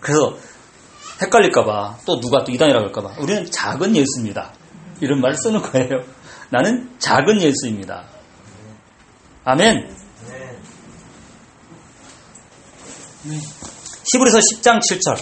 [0.00, 0.36] 그래서
[1.24, 4.52] 헷갈릴까봐 또 누가 또 이단이라고 할까봐 우리는 작은 예수입니다.
[5.00, 6.04] 이런 말을 쓰는 거예요.
[6.50, 8.04] 나는 작은 예수입니다.
[9.44, 9.94] 아멘.
[14.12, 15.18] 히브리서 10장 7절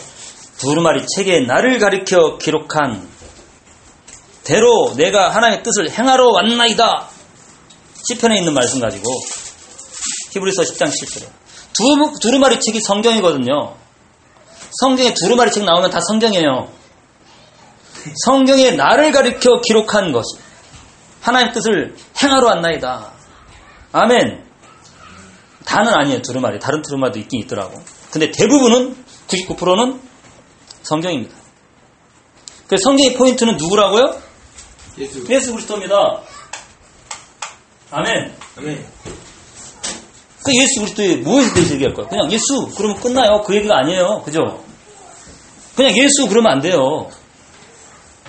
[0.58, 3.08] 두루마리 책에 나를 가리켜 기록한
[4.44, 7.08] 대로 내가 하나님의 뜻을 행하러 왔나이다.
[8.08, 9.04] 시편에 있는 말씀 가지고
[10.32, 11.28] 히브리서 10장 7절에
[11.74, 13.81] 두, 두루마리 책이 성경이거든요.
[14.80, 16.70] 성경에 두루마리 책 나오면 다 성경이에요.
[18.24, 20.24] 성경에 나를 가리켜 기록한 것
[21.20, 23.12] 하나님 뜻을 행하러 왔나이다.
[23.92, 24.44] 아멘.
[25.64, 26.22] 다는 아니에요.
[26.22, 26.58] 두루마리.
[26.58, 27.80] 다른 두루마리도 있긴 있더라고.
[28.10, 30.00] 근데 대부분은 99%는
[30.82, 31.34] 성경입니다.
[32.66, 34.20] 그 성경의 포인트는 누구라고요?
[34.98, 35.24] 예수.
[35.30, 36.22] 예수 그리스도입니다.
[37.90, 38.34] 아멘.
[38.58, 38.86] 아멘.
[40.44, 42.08] 그 예수 그리스도의 무엇에 대해서 얘기할 거야?
[42.08, 43.42] 그냥 예수 그러면 끝나요.
[43.42, 44.22] 그 얘기가 아니에요.
[44.24, 44.62] 그죠?
[45.76, 47.08] 그냥 예수 그러면 안 돼요.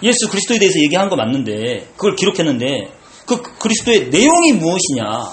[0.04, 2.92] 예수 그리스도에 대해서 얘기한 거 맞는데 그걸 기록했는데
[3.26, 5.32] 그 그리스도의 내용이 무엇이냐?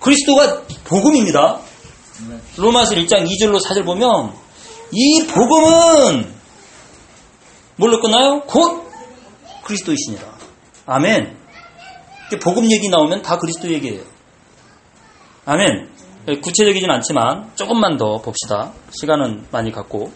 [0.00, 1.60] 그리스도가 복음입니다.
[2.56, 4.32] 로마서 1장 2절로 4절 보면
[4.92, 6.34] 이 복음은
[7.76, 8.42] 뭘로 끝나요?
[8.42, 8.84] 곧
[9.64, 10.36] 그리스도이시니라.
[10.86, 11.36] 아멘.
[12.42, 14.11] 복음 얘기 나오면 다 그리스도 얘기예요.
[15.44, 15.90] 아멘.
[16.40, 18.72] 구체적이진 않지만 조금만 더 봅시다.
[19.00, 20.12] 시간은 많이 갖고.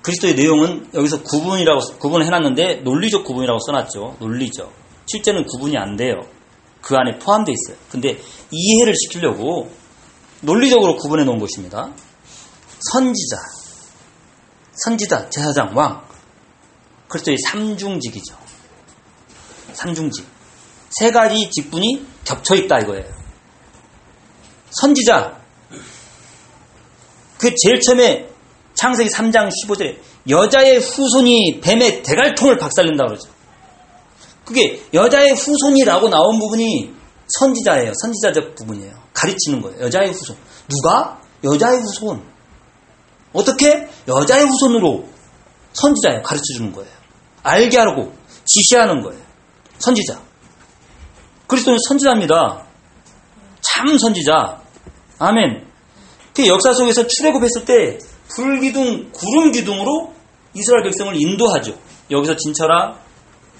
[0.00, 4.16] 그리스도의 내용은 여기서 구분이라고 구분을 해놨는데 논리적 구분이라고 써놨죠.
[4.20, 4.72] 논리적.
[5.06, 6.20] 실제는 구분이 안 돼요.
[6.80, 7.76] 그 안에 포함되어 있어요.
[7.90, 8.18] 근데
[8.50, 9.70] 이해를 시키려고
[10.40, 11.92] 논리적으로 구분해 놓은 것입니다.
[12.92, 13.36] 선지자,
[14.72, 16.02] 선지자, 제사장, 왕.
[17.08, 18.36] 그리스도의 삼중직이죠.
[19.74, 20.26] 삼중직.
[20.90, 23.23] 세 가지 직분이 겹쳐 있다 이거예요.
[24.80, 25.40] 선지자.
[27.38, 28.28] 그 제일 처음에
[28.74, 33.28] 창세기 3장 15절에 여자의 후손이 뱀의 대갈통을 박살낸다 그러죠.
[34.44, 36.92] 그게 여자의 후손이라고 나온 부분이
[37.28, 37.92] 선지자예요.
[38.02, 38.92] 선지자적 부분이에요.
[39.12, 39.80] 가르치는 거예요.
[39.80, 40.36] 여자의 후손.
[40.68, 41.20] 누가?
[41.42, 42.22] 여자의 후손.
[43.32, 43.88] 어떻게?
[44.06, 45.08] 여자의 후손으로
[45.72, 46.22] 선지자예요.
[46.22, 46.90] 가르쳐 주는 거예요.
[47.42, 49.20] 알게 하고 지시하는 거예요.
[49.78, 50.20] 선지자.
[51.46, 52.66] 그리스도는 선지자입니다.
[53.60, 54.63] 참 선지자.
[55.24, 55.66] 아멘.
[56.34, 57.98] 그 역사 속에서 출애굽했을 때
[58.36, 60.12] 불기둥, 구름 기둥으로
[60.52, 61.78] 이스라엘 백성을 인도하죠.
[62.10, 62.98] 여기서 진쳐라.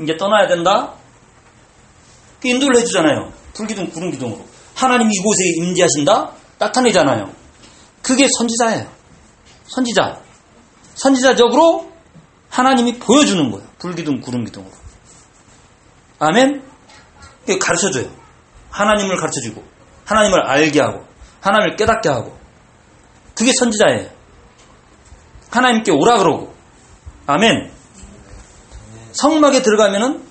[0.03, 0.95] 이제 떠나야 된다.
[2.43, 3.33] 그 인도를 해주잖아요.
[3.55, 4.45] 불기둥, 구름 기둥으로.
[4.75, 6.33] 하나님이 이곳에 임재하신다.
[6.59, 7.33] 나타내잖아요.
[8.03, 8.87] 그게 선지자예요.
[9.69, 10.21] 선지자.
[10.95, 11.91] 선지자적으로
[12.51, 13.67] 하나님이 보여주는 거예요.
[13.79, 14.71] 불기둥, 구름 기둥으로.
[16.19, 16.63] 아멘.
[17.61, 18.11] 가르쳐줘요.
[18.71, 19.63] 하나님을 가르쳐주고,
[20.05, 21.14] 하나님을 알게 하고,
[21.45, 22.37] 하나님을 깨닫게 하고.
[23.35, 24.09] 그게 선지자예요.
[25.51, 26.55] 하나님께 오라 그러고.
[27.27, 27.71] 아멘.
[29.13, 30.23] 성막에 들어가면은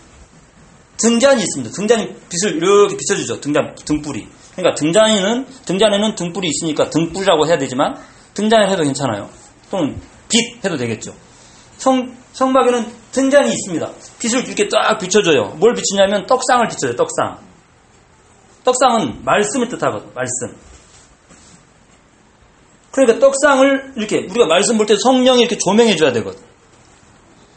[0.98, 1.74] 등잔이 있습니다.
[1.76, 3.42] 등잔이 빛을 이렇게 비춰주죠.
[3.42, 4.28] 등잔, 등불이.
[4.56, 7.96] 그러니까 등잔에는, 등잔에는 등불이 있으니까 등불이라고 해야 되지만
[8.34, 9.30] 등잔을 해도 괜찮아요.
[9.70, 10.00] 또는
[10.30, 11.14] 빛 해도 되겠죠.
[11.78, 13.92] 성, 성막에는 등잔이 있습니다.
[14.20, 15.56] 빛을 이렇게 딱 비춰줘요.
[15.58, 16.96] 뭘 비추냐면 떡상을 비춰요.
[16.96, 17.40] 떡상.
[18.64, 20.14] 떡상은 말씀을 뜻하거든.
[20.14, 20.73] 말씀.
[22.94, 26.40] 그러니까 떡상을 이렇게 우리가 말씀 볼 때 성령이 이렇게 조명해 줘야 되거든.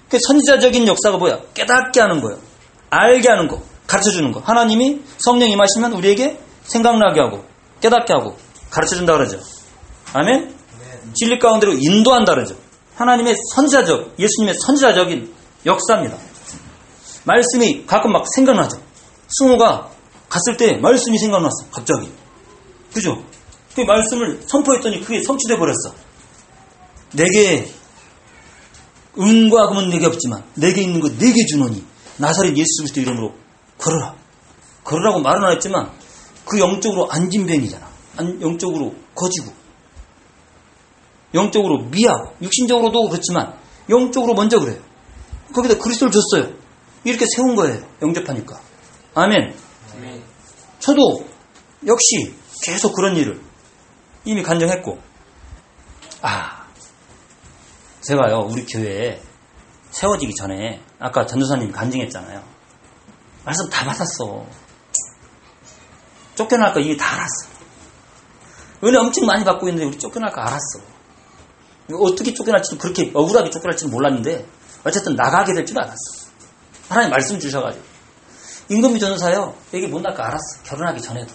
[0.08, 1.40] 그 선지자적인 역사가 뭐야?
[1.54, 2.38] 깨닫게 하는 거예요.
[2.90, 3.60] 알게 하는 거.
[3.86, 4.40] 가르쳐 주는 거.
[4.40, 7.44] 하나님이 성령 임하시면 우리에게 생각나게 하고
[7.80, 8.36] 깨닫게 하고
[8.70, 9.38] 가르쳐 준다 그러죠.
[10.12, 10.54] 아멘?
[11.14, 12.56] 진리 가운데로 인도한다 그러죠.
[12.96, 15.34] 하나님의 선지자적, 예수님의 선지자적인
[15.66, 16.16] 역사입니다.
[17.24, 18.78] 말씀이 가끔 막 생각나죠.
[19.28, 19.90] 승우가
[20.28, 21.66] 갔을 때 말씀이 생각났어.
[21.70, 22.10] 갑자기.
[22.94, 23.22] 그죠?
[23.76, 25.94] 그 말씀을 선포했더니 그게 성취돼 버렸어.
[27.12, 27.70] 내게
[29.18, 31.84] 은과 금은 내게 없지만 내게 있는 것 내게 주노니
[32.16, 33.34] 나사렛 예수 그리스도 이름으로
[33.76, 34.16] 걸어라.
[34.82, 35.92] 걸으라고 말은 안 했지만
[36.46, 37.86] 그 영적으로 안진뱅이잖아.
[38.40, 39.52] 영적으로 거지고
[41.34, 43.58] 영적으로 미하고 육신적으로도 그렇지만
[43.90, 44.80] 영적으로 먼저 그래요.
[45.52, 46.54] 거기다 그리스도를 줬어요.
[47.04, 47.86] 이렇게 세운 거예요.
[48.00, 48.58] 영접하니까.
[49.14, 49.54] 아멘.
[49.96, 50.22] 아멘.
[50.78, 51.26] 저도
[51.86, 53.45] 역시 계속 그런 일을
[54.26, 54.98] 이미 간증했고
[56.20, 56.66] 아
[58.02, 59.22] 제가요 우리 교회에
[59.90, 62.42] 세워지기 전에 아까 전도사님 간증했잖아요.
[63.44, 64.44] 말씀 다 받았어.
[66.34, 67.48] 쫓겨날까 이미 다 알았어.
[68.84, 70.80] 은혜 엄청 많이 받고 있는데 우리 쫓겨날까 알았어.
[72.00, 74.46] 어떻게 쫓겨날지도 그렇게 억울하게 쫓겨날지는 몰랐는데
[74.84, 76.26] 어쨌든 나가게 될 줄 알았어.
[76.88, 77.84] 하나님 말씀 주셔가지고
[78.68, 80.62] 임금미 전도사요 얘기 못 날까 알았어.
[80.64, 81.32] 결혼하기 전에도.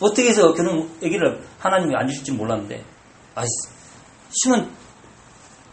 [0.00, 2.84] 어떻게 해서 결혼 얘기를 하나님이 안 주실지 몰랐는데
[3.34, 3.44] 아
[4.30, 4.70] 심은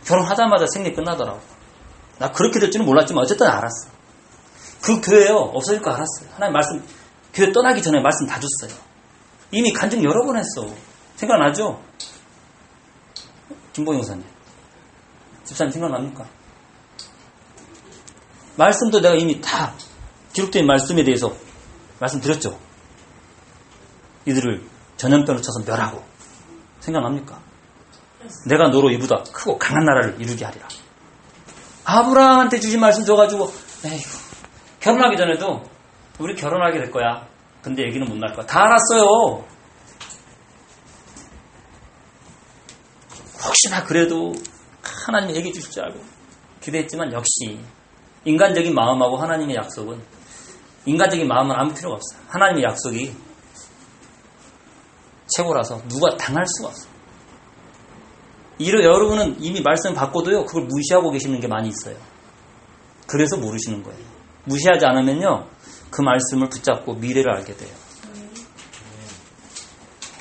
[0.05, 1.39] 결혼하자마자 생리 끝나더라고.
[2.19, 3.89] 나 그렇게 될 줄은 몰랐지만 어쨌든 알았어.
[4.81, 6.29] 그 교회요 없어질 거 알았어요.
[6.33, 6.83] 하나님 말씀
[7.33, 8.77] 교회 떠나기 전에 말씀 다 줬어요.
[9.51, 10.67] 이미 간증 여러 번 했어.
[11.15, 11.81] 생각나죠?
[13.73, 14.23] 김보영 사님.
[15.43, 16.25] 집사님 생각납니까?
[18.55, 19.73] 말씀도 내가 이미 다
[20.33, 21.33] 기록된 말씀에 대해서
[21.99, 22.66] 말씀드렸죠.
[24.27, 24.61] 이들을
[24.97, 26.03] 전염병으로 쳐서 멸하고
[26.81, 27.39] 생각납니까?
[28.47, 30.67] 내가 너로 이보다 크고 강한 나라를 이루게 하리라.
[31.85, 33.51] 아브라함한테 주신 말씀 줘가지고
[33.85, 34.01] 에휴
[34.81, 35.63] 결혼하기 전에도
[36.19, 37.25] 우리 결혼하게 될 거야.
[37.61, 38.45] 근데 얘기는 못 날 거야.
[38.45, 39.45] 다 알았어요.
[43.45, 44.33] 혹시나 그래도
[44.81, 45.99] 하나님 얘기해 주실 줄 알고
[46.61, 47.59] 기도했지만 역시
[48.25, 50.01] 인간적인 마음하고 하나님의 약속은
[50.85, 52.19] 인간적인 마음은 아무 필요가 없어요.
[52.27, 53.15] 하나님의 약속이
[55.35, 56.91] 최고라서 누가 당할 수가 없어요.
[58.59, 61.95] 이로 여러분은 이미 말씀 받고도요, 그걸 무시하고 계시는 게 많이 있어요.
[63.07, 63.99] 그래서 모르시는 거예요.
[64.45, 65.47] 무시하지 않으면요,
[65.91, 67.69] 그 말씀을 붙잡고 미래를 알게 돼요.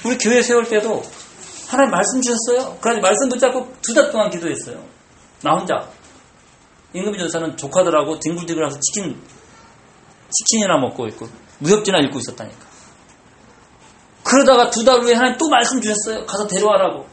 [0.05, 1.03] 우리 교회 세울 때도
[1.69, 2.79] 하나님 말씀 주셨어요.
[2.81, 4.85] 그래서 말씀 붙잡고 두 달 동안 기도했어요.
[5.42, 5.88] 나 혼자.
[6.92, 9.21] 임금희 전사는 조카들하고 뒹굴뒹굴 하면서 치킨,
[10.31, 12.65] 치킨이나 먹고 있고, 무협지나 읽고 있었다니까.
[14.26, 16.26] 그러다가 두 달 후에 하나님 또 말씀 주셨어요.
[16.26, 17.06] 가서 데려와라고.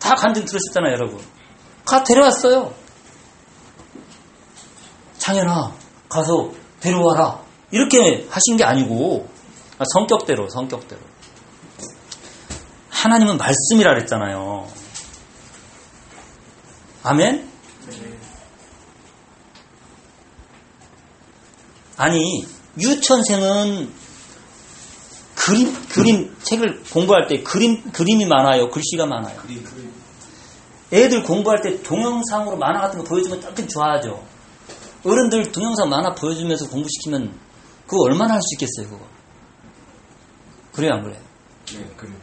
[0.00, 1.20] 다 간증 들으셨잖아요, 여러분.
[1.84, 2.74] 가 데려왔어요.
[5.18, 5.74] 장현아,
[6.08, 7.40] 가서 데려와라.
[7.70, 9.28] 이렇게 하신 게 아니고,
[9.78, 11.00] 아, 성격대로, 성격대로.
[12.90, 14.68] 하나님은 말씀이라 그랬잖아요.
[17.02, 17.50] 아멘?
[21.98, 22.46] 아니,
[22.78, 23.92] 유치원생은
[25.46, 28.68] 그림, 그림, 책을 공부할 때 그림, 그림이 많아요.
[28.68, 29.40] 글씨가 많아요.
[30.92, 34.24] 애들 공부할 때 동영상으로 만화 같은 거 보여주면 조금 좋아하죠.
[35.04, 37.38] 어른들 동영상 만화 보여주면서 공부시키면
[37.86, 39.06] 그거 얼마나 할 수 있겠어요, 그거.
[40.72, 41.20] 그래요, 안 그래요?
[41.66, 42.14] 네, 그림.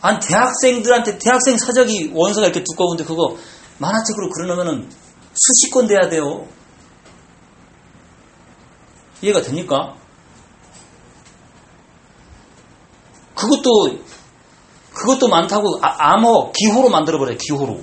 [0.00, 3.36] 아니, 대학생들한테 대학생 사적이 원서가 이렇게 두꺼운데 그거
[3.78, 4.90] 만화책으로 그려놓으면
[5.34, 6.48] 수십 권 돼야 돼요.
[9.22, 9.96] 이해가 됩니까?
[13.34, 13.98] 그것도
[14.92, 17.36] 그것도 많다고 아, 암호 기호로 만들어버려요.
[17.38, 17.82] 기호로.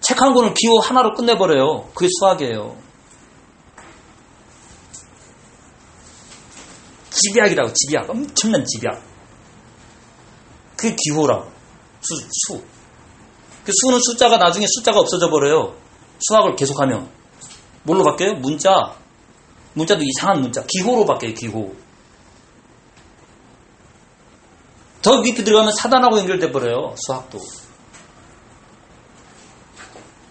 [0.00, 1.90] 책 한 권을 기호 하나로 끝내버려요.
[1.94, 2.76] 그게 수학이에요.
[7.10, 8.10] 집약이라고 집약.
[8.10, 9.02] 엄청난 집약.
[10.76, 11.50] 그게 기호라고.
[12.00, 12.64] 수, 수.
[13.64, 15.76] 그 수는 숫자가 나중에 숫자가 없어져 버려요.
[16.20, 17.08] 수학을 계속하면.
[17.84, 18.34] 뭘로 바뀌어요?
[18.34, 18.96] 문자.
[19.74, 20.64] 문자도 이상한 문자.
[20.66, 21.74] 기호로 바뀌어요, 기호.
[25.02, 26.94] 더 깊이 들어가면 사단하고 연결돼 버려요.
[26.96, 27.38] 수학도.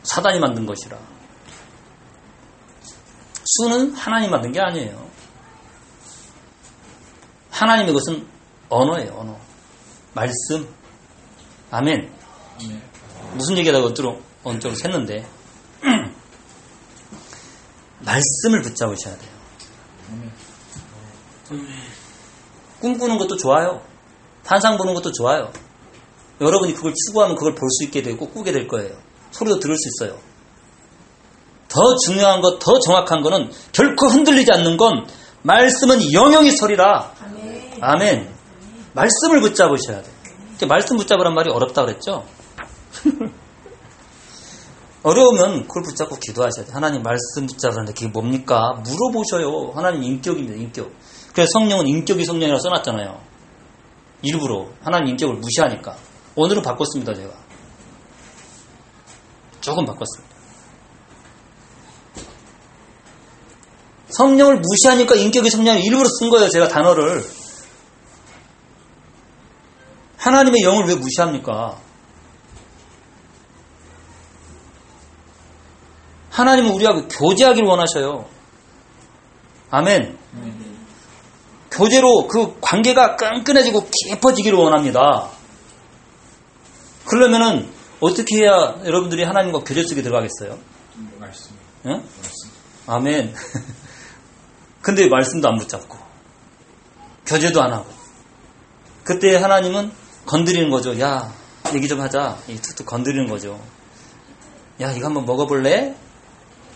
[0.03, 0.97] 사단이 만든 것이라.
[3.45, 5.09] 수는 하나님 만든 게 아니에요.
[7.51, 8.27] 하나님의 것은
[8.69, 9.37] 언어예요, 언어.
[10.13, 10.73] 말씀.
[11.69, 12.11] 아멘.
[12.67, 12.81] 네.
[13.33, 15.25] 무슨 얘기하다가 엉뚱으로, 엉뚱으로 샜는데.
[17.99, 19.31] 말씀을 붙잡으셔야 돼요.
[22.79, 23.90] 꿈꾸는 것도 좋아요.
[24.45, 25.51] 환상 보는 것도 좋아요.
[26.41, 28.95] 여러분이 그걸 추구하면 그걸 볼 수 있게 되고 꾸게 될 거예요.
[29.31, 30.17] 소리도 들을 수 있어요.
[31.67, 35.05] 더 중요한 것, 더 정확한 거는 결코 흔들리지 않는 건
[35.43, 37.13] 말씀은 영영이 소리라.
[37.23, 37.77] 아멘.
[37.79, 38.29] 아멘.
[38.93, 40.13] 말씀을 붙잡으셔야 돼요.
[40.67, 42.25] 말씀 붙잡으란 말이 어렵다 그랬죠?
[45.03, 46.75] 어려우면 그걸 붙잡고 기도하셔야 돼요.
[46.75, 48.73] 하나님 말씀 붙잡으라는데 그게 뭡니까?
[48.83, 49.71] 물어보셔요.
[49.73, 50.91] 하나님 인격입니다, 인격.
[51.33, 53.30] 그래서 성령은 인격이 성령이라고 써놨잖아요.
[54.21, 54.67] 일부러.
[54.83, 55.95] 하나님 인격을 무시하니까.
[56.35, 57.33] 오늘은 바꿨습니다, 제가.
[59.59, 60.35] 조금 바꿨습니다.
[64.09, 67.25] 성령을 무시하니까 인격이 성령을 일부러 쓴 거예요, 제가 단어를.
[70.17, 71.79] 하나님의 영을 왜 무시합니까?
[76.29, 78.25] 하나님은 우리하고 교제하기를 원하셔요.
[79.69, 80.17] 아멘.
[81.71, 85.29] 교제로 그 관계가 끈끈해지고 깊어지기를 원합니다.
[87.05, 87.69] 그러면은
[88.01, 90.57] 어떻게 해야 여러분들이 하나님과 교제 속에 들어가겠어요?
[91.17, 91.55] 말씀.
[91.85, 91.91] 응?
[91.91, 92.49] 말씀.
[92.87, 93.33] 아멘.
[94.81, 95.97] 근데 말씀도 안 붙잡고
[97.25, 97.85] 교제도 안 하고
[99.03, 99.91] 그때 하나님은
[100.25, 100.99] 건드리는 거죠.
[100.99, 101.33] 야
[101.73, 102.37] 얘기 좀 하자.
[102.47, 103.59] 이 툭툭 건드리는 거죠.
[104.81, 105.95] 야 이거 한번 먹어볼래?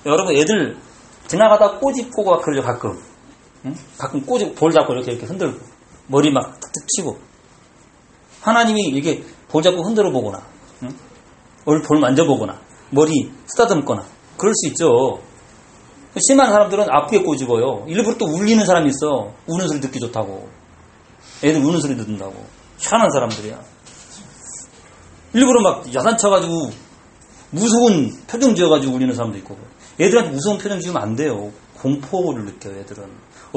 [0.05, 0.77] 여러분 애들
[1.27, 3.01] 지나가다 꼬집고 가 그러죠 가끔.
[3.65, 3.75] 응?
[3.97, 5.59] 가끔 꼬집고 볼 잡고 이렇게 이렇게 흔들고
[6.07, 7.19] 머리 막 툭툭 치고
[8.41, 10.41] 하나님이 이게 볼 잡고 흔들어 보거나
[10.83, 10.95] 응?
[11.65, 12.59] 볼, 볼 만져보거나
[12.91, 14.05] 머리 쓰다듬거나
[14.37, 15.19] 그럴 수 있죠.
[16.17, 17.85] 심한 사람들은 아프게 꼬집어요.
[17.87, 19.33] 일부러 또 울리는 사람이 있어.
[19.47, 20.47] 우는 소리 듣기 좋다고.
[21.43, 22.33] 애들 우는 소리 듣는다고.
[22.77, 23.61] 희한한 사람들이야.
[25.33, 26.71] 일부러 막 야단 쳐가지고
[27.51, 29.57] 무서운 표정 지어가지고 울리는 사람도 있고.
[29.99, 31.51] 애들한테 무서운 표정 지으면 안 돼요.
[31.81, 33.03] 공포를 느껴요, 애들은.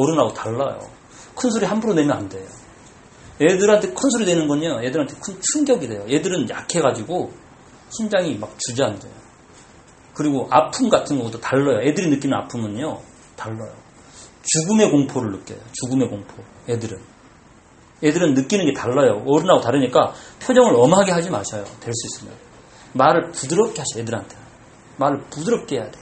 [0.00, 0.78] 어른하고 달라요.
[1.34, 2.46] 큰 소리 함부로 내면 안 돼요.
[3.40, 6.04] 애들한테 큰 소리 내는 건요, 애들한테 큰 충격이 돼요.
[6.08, 7.32] 애들은 약해가지고
[7.90, 9.12] 심장이 막 주저앉아요.
[10.14, 11.80] 그리고 아픔 같은 것도 달라요.
[11.82, 13.00] 애들이 느끼는 아픔은요,
[13.36, 13.72] 달라요.
[14.42, 15.58] 죽음의 공포를 느껴요.
[15.72, 16.42] 죽음의 공포.
[16.68, 16.98] 애들은.
[18.02, 19.22] 애들은 느끼는 게 달라요.
[19.26, 21.64] 어른하고 다르니까 표정을 엄하게 하지 마셔요.
[21.80, 22.34] 될 수 있으면.
[22.94, 24.36] 말을 부드럽게 하셔 애들한테.
[24.96, 25.98] 말을 부드럽게 해야 돼.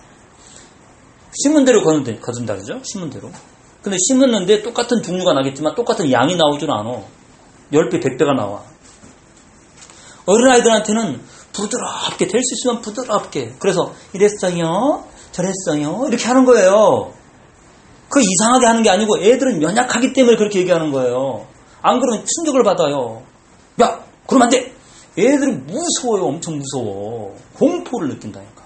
[1.43, 2.81] 심은 대로 거둔다, 거둔다 그러죠?
[2.83, 3.31] 심은 대로.
[3.87, 7.03] 근데 심었는데 똑같은 종류가 나겠지만 똑같은 양이 나오질 않아.
[7.73, 8.65] 10배, 100배가 나와.
[10.27, 11.21] 어린아이들한테는
[11.53, 13.55] 부드럽게, 될 수 있으면 부드럽게.
[13.61, 17.13] 그래서 이랬어요, 저랬어요, 이렇게 하는 거예요.
[18.09, 21.47] 그 이상하게 하는 게 아니고 애들은 연약하기 때문에 그렇게 얘기하는 거예요.
[21.81, 23.23] 안 그러면 충격을 받아요.
[23.81, 24.75] 야, 그러면 안 돼!
[25.17, 26.25] 애들은 무서워요.
[26.25, 27.37] 엄청 무서워.
[27.55, 28.65] 공포를 느낀다니까.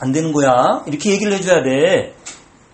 [0.00, 0.82] 안 되는 거야.
[0.86, 2.14] 이렇게 얘기를 해줘야 돼.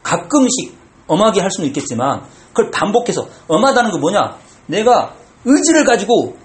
[0.03, 4.37] 가끔씩 엄하게 할 수는 있겠지만, 그걸 반복해서, 엄하다는 거 뭐냐?
[4.67, 6.37] 내가 의지를 가지고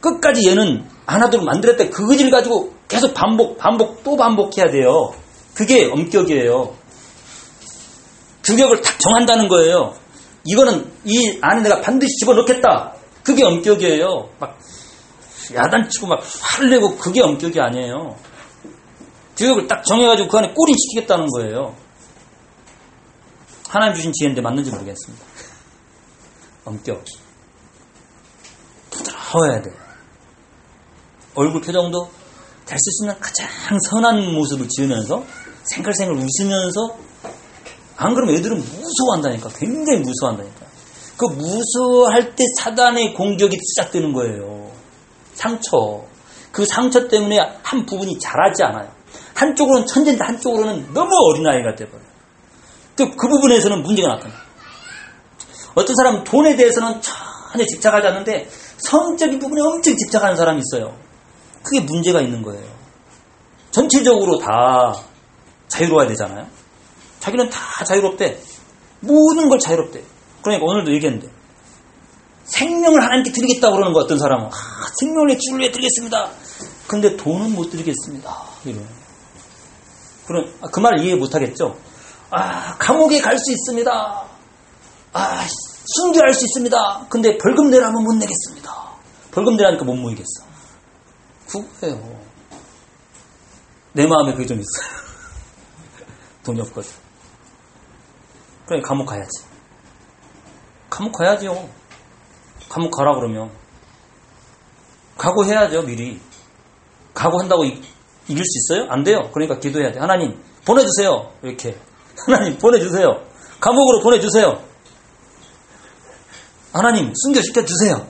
[0.00, 1.88] 끝까지 얘는 안 하도록 만들었다.
[1.90, 5.12] 그 의지를 가지고 계속 반복, 반복, 또 반복해야 돼요.
[5.54, 6.74] 그게 엄격이에요.
[8.44, 9.94] 규격을 딱 정한다는 거예요.
[10.44, 12.94] 이거는 이 안에 내가 반드시 집어넣겠다.
[13.22, 14.30] 그게 엄격이에요.
[14.38, 14.58] 막
[15.54, 18.16] 야단치고 막 화를 내고 그게 엄격이 아니에요.
[19.38, 21.74] 규격을 딱 정해가지고 그 안에 꼬리 시키겠다는 거예요.
[23.68, 25.24] 하나님 주신 지혜인데 맞는지 모르겠습니다.
[26.64, 27.04] 엄격.
[28.90, 29.74] 부드러워야 돼요.
[31.34, 32.10] 얼굴 표정도
[32.66, 33.48] 될 수 있으면 가장
[33.88, 35.24] 선한 모습을 지으면서
[35.64, 36.98] 생글생글 웃으면서
[37.96, 39.50] 안 그러면 애들은 무서워한다니까.
[39.56, 40.66] 굉장히 무서워한다니까.
[41.16, 44.70] 그 무서워할 때 사단의 공격이 시작되는 거예요.
[45.34, 46.04] 상처.
[46.52, 48.97] 그 상처 때문에 한 부분이 자라지 않아요.
[49.38, 52.08] 한쪽으로는 천재인데 한쪽으로는 너무 어린아이가 돼버려요.
[52.96, 54.38] 그, 그 부분에서는 문제가 나타나요.
[55.74, 58.48] 어떤 사람은 돈에 대해서는 전혀 집착하지 않는데
[58.78, 60.96] 성적인 부분에 엄청 집착하는 사람이 있어요.
[61.62, 62.66] 그게 문제가 있는 거예요.
[63.70, 64.96] 전체적으로 다
[65.68, 66.46] 자유로워야 되잖아요.
[67.20, 68.40] 자기는 다 자유롭대.
[69.00, 70.02] 모든 걸 자유롭대.
[70.42, 71.28] 그러니까 오늘도 얘기했는데
[72.44, 74.50] 생명을 하나님께 드리겠다고 그러는 거 어떤 사람은 아,
[74.98, 76.30] 생명을 내 주를 위해 드리겠습니다.
[76.88, 78.36] 근데 돈은 못 드리겠습니다.
[78.64, 78.97] 이런.
[80.28, 81.76] 그럼 아, 그 말을 이해 못 하겠죠.
[82.30, 84.24] 아 감옥에 갈 수 있습니다.
[85.14, 85.46] 아
[85.86, 87.06] 순교할 수 있습니다.
[87.08, 88.70] 근데 벌금 내라면 못 내겠습니다.
[89.30, 90.44] 벌금 내라니까 못 모이겠어.
[91.48, 92.20] 그거예요.
[93.94, 94.98] 내 마음에 그게 좀 있어요.
[96.44, 96.90] 돈이 없거든.
[98.66, 99.44] 그래 감옥 가야지.
[100.90, 101.70] 감옥 가야죠.
[102.68, 103.50] 감옥 가라 그러면
[105.16, 106.20] 각오해야죠 미리.
[107.14, 107.64] 각오한다고
[108.28, 108.90] 이, 이길 수 있어요?
[108.90, 109.30] 안 돼요.
[109.32, 110.00] 그러니까 기도해야 돼.
[110.00, 111.32] 하나님 보내주세요.
[111.42, 111.76] 이렇게
[112.26, 113.22] 하나님 보내주세요.
[113.60, 114.62] 감옥으로 보내주세요.
[116.72, 118.06] 하나님 순교시켜 주세요.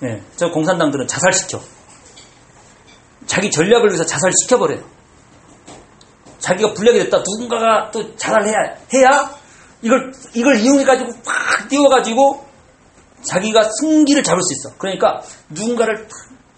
[0.00, 1.60] 네, 저 공산당들은 자살시켜.
[3.26, 4.82] 자기 전략을 위해서 자살시켜버려요.
[6.38, 7.18] 자기가 불리하게 됐다.
[7.18, 8.56] 누군가가 또 자살해야
[8.94, 9.38] 해야
[9.82, 12.46] 이걸 이걸 이용해 가지고 팍 띄워 가지고
[13.22, 14.76] 자기가 승기를 잡을 수 있어.
[14.78, 16.08] 그러니까 누군가를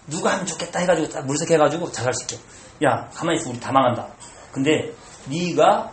[0.07, 2.37] 누가 하면 좋겠다 해가지고 딱 물색해가지고 자살시켜.
[2.83, 4.07] 야 가만히 있어 우리 다 망한다.
[4.51, 4.93] 근데
[5.29, 5.91] 네가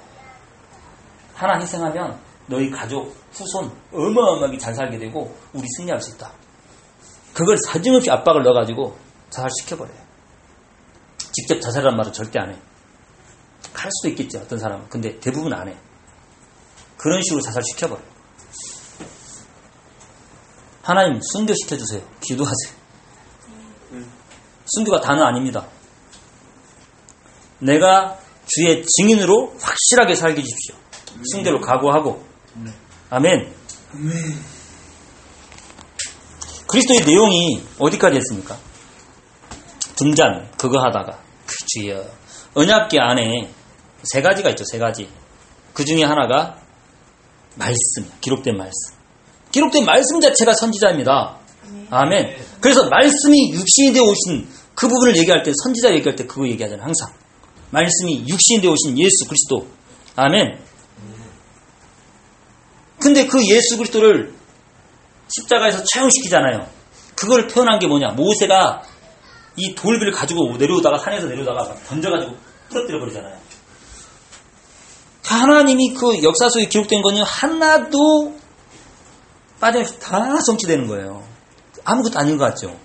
[1.34, 6.32] 하나 희생하면 너희 가족 후손 어마어마하게 잘 살게 되고 우리 승리할 수 있다.
[7.32, 8.96] 그걸 사정없이 압박을 넣어가지고
[9.30, 9.96] 자살시켜버려요.
[11.32, 12.56] 직접 자살이란 말은 절대 안 해.
[13.72, 14.88] 할 수도 있겠지 어떤 사람은.
[14.88, 15.76] 근데 대부분 안 해.
[16.96, 18.04] 그런 식으로 자살시켜버려요.
[20.82, 22.02] 하나님 순교시켜주세요.
[22.20, 22.80] 기도하세요.
[24.66, 25.66] 순교가 단어 아닙니다.
[27.60, 30.74] 내가 주의 증인으로 확실하게 살게 해주십시오.
[31.32, 32.24] 순교를 각오하고.
[33.10, 33.52] 아멘.
[36.66, 38.58] 그리스도의 내용이 어디까지 했습니까?
[39.96, 41.18] 등잔 그거 하다가.
[41.46, 42.04] 그 주여.
[42.54, 43.52] 언약계 안에
[44.02, 45.08] 세 가지가 있죠 세 가지.
[45.72, 46.56] 그 중에 하나가
[47.56, 48.96] 말씀 기록된 말씀.
[49.52, 51.38] 기록된 말씀 자체가 선지자입니다.
[51.90, 52.36] 아멘.
[52.60, 57.12] 그래서 말씀이 육신이 되어 오신 그 부분을 얘기할 때 선지자 얘기할 때 그거 얘기하잖아요 항상
[57.70, 59.66] 말씀이 육신이 되어 오신 예수 그리스도
[60.16, 60.58] 아멘
[63.00, 64.34] 근데 그 예수 그리스도를
[65.28, 66.68] 십자가에서 처형시키잖아요.
[67.14, 68.08] 그걸 표현한 게 뭐냐?
[68.10, 68.82] 모세가
[69.56, 72.36] 이 돌비를 가지고 내려오다가 산에서 내려오다가 던져가지고
[72.68, 73.38] 부러뜨려 버리잖아요.
[75.24, 78.34] 하나님이 그 역사 속에 기록된 거는 하나도
[79.60, 81.24] 빠짐없이 다 성취되는 거예요.
[81.84, 82.76] 아무것도 아닌 것 같죠?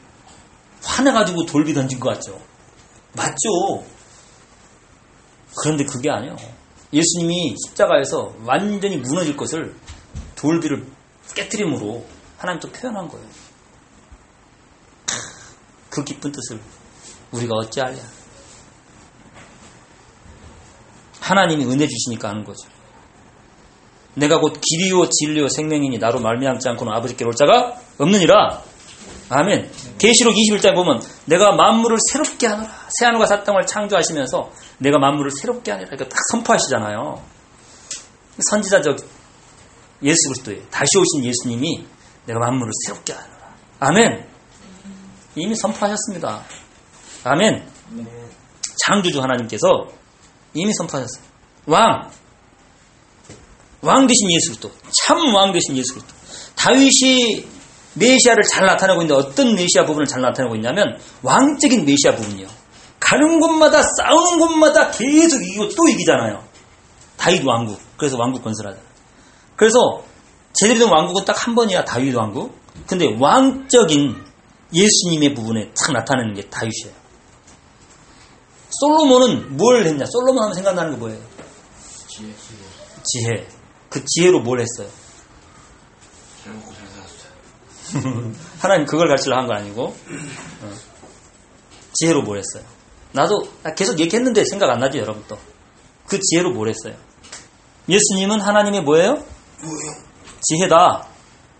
[0.83, 2.39] 화내가지고 돌비 던진 것 같죠?
[3.13, 3.83] 맞죠?
[5.61, 6.35] 그런데 그게 아니에요.
[6.93, 9.75] 예수님이 십자가에서 완전히 무너질 것을
[10.35, 10.85] 돌비를
[11.35, 12.05] 깨뜨림으로
[12.37, 13.27] 하나님 또 표현한 거예요.
[15.89, 16.59] 그 기쁜 뜻을
[17.31, 17.95] 우리가 어찌하랴.
[21.21, 22.69] 하나님이 은혜 주시니까 하는 거죠.
[24.13, 28.63] 내가 곧 길이요 진리요 생명이니 나로 말미암지 않고는 아버지께 올 자가 없느니라.
[29.29, 29.71] 아멘.
[29.97, 32.47] 계시록 21장에 보면 내가 만물을 새롭게.
[32.99, 35.89] 새하늘과 새 땅을 창조하시면서 내가 만물을 새롭게 하노라.
[35.89, 37.21] 이렇게 딱 선포하시잖아요.
[38.49, 38.97] 선지자적
[40.03, 41.85] 예수 그리스도의 다시 오신 예수님이
[42.25, 43.55] 내가 만물을 새롭게 하노라.
[43.79, 44.27] 아멘.
[45.35, 46.43] 이미 선포하셨습니다.
[47.23, 47.67] 아멘.
[48.85, 49.67] 창조주 하나님께서
[50.53, 51.23] 이미 선포하셨어요.
[51.67, 52.11] 왕.
[53.81, 54.71] 왕 되신 예수 그리스도.
[55.05, 56.13] 참 왕 되신 예수 그리스도.
[56.55, 57.47] 다윗이
[57.93, 62.47] 메시아를 잘 나타내고 있는데 어떤 메시아 부분을 잘 나타내고 있냐면 왕적인 메시아 부분이요.
[63.05, 66.43] 가는 곳마다 싸우는 곳마다 계속 이기고 또 이기잖아요.
[67.17, 67.79] 다윗 왕국.
[67.97, 68.83] 그래서 왕국 건설하잖아요.
[69.55, 70.03] 그래서
[70.53, 72.57] 제대로 된 왕국은 딱 한 번이야 다윗 왕국.
[72.87, 74.25] 근데 왕적인
[74.73, 76.95] 예수님의 부분에 딱 나타내는 게 다윗이에요.
[78.71, 80.05] 솔로몬은 뭘 했냐?
[80.07, 81.21] 솔로몬 하면 생각나는 게 뭐예요?
[82.07, 82.33] 지혜.
[83.03, 83.47] 지혜.
[83.89, 84.89] 그 지혜로 뭘 했어요?
[86.43, 88.31] 잘 먹고 잘 살았어요.
[88.59, 89.83] 하나님 그걸 가르치려 한 거 아니고
[90.63, 90.73] 어.
[91.93, 92.67] 지혜로 뭘 했어요?
[93.15, 93.47] 나도
[93.77, 95.37] 계속 얘기했는데 생각 안 나죠 여러분 또.
[96.07, 96.95] 그 지혜로 뭘 했어요?
[97.89, 99.13] 예수님은 하나님의 뭐예요?
[99.13, 99.25] 뭐요?
[100.41, 101.07] 지혜다.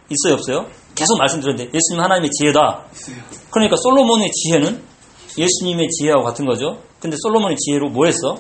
[0.10, 0.68] 있어요 없어요?
[0.94, 2.86] 계속 말씀드렸는데 예수님은 하나님의 지혜다.
[2.94, 3.16] 있어요.
[3.50, 4.84] 그러니까 솔로몬의 지혜는
[5.38, 6.82] 예수님의 지혜하고 같은 거죠.
[7.00, 8.38] 근데 솔로몬의 지혜로 뭐 했어?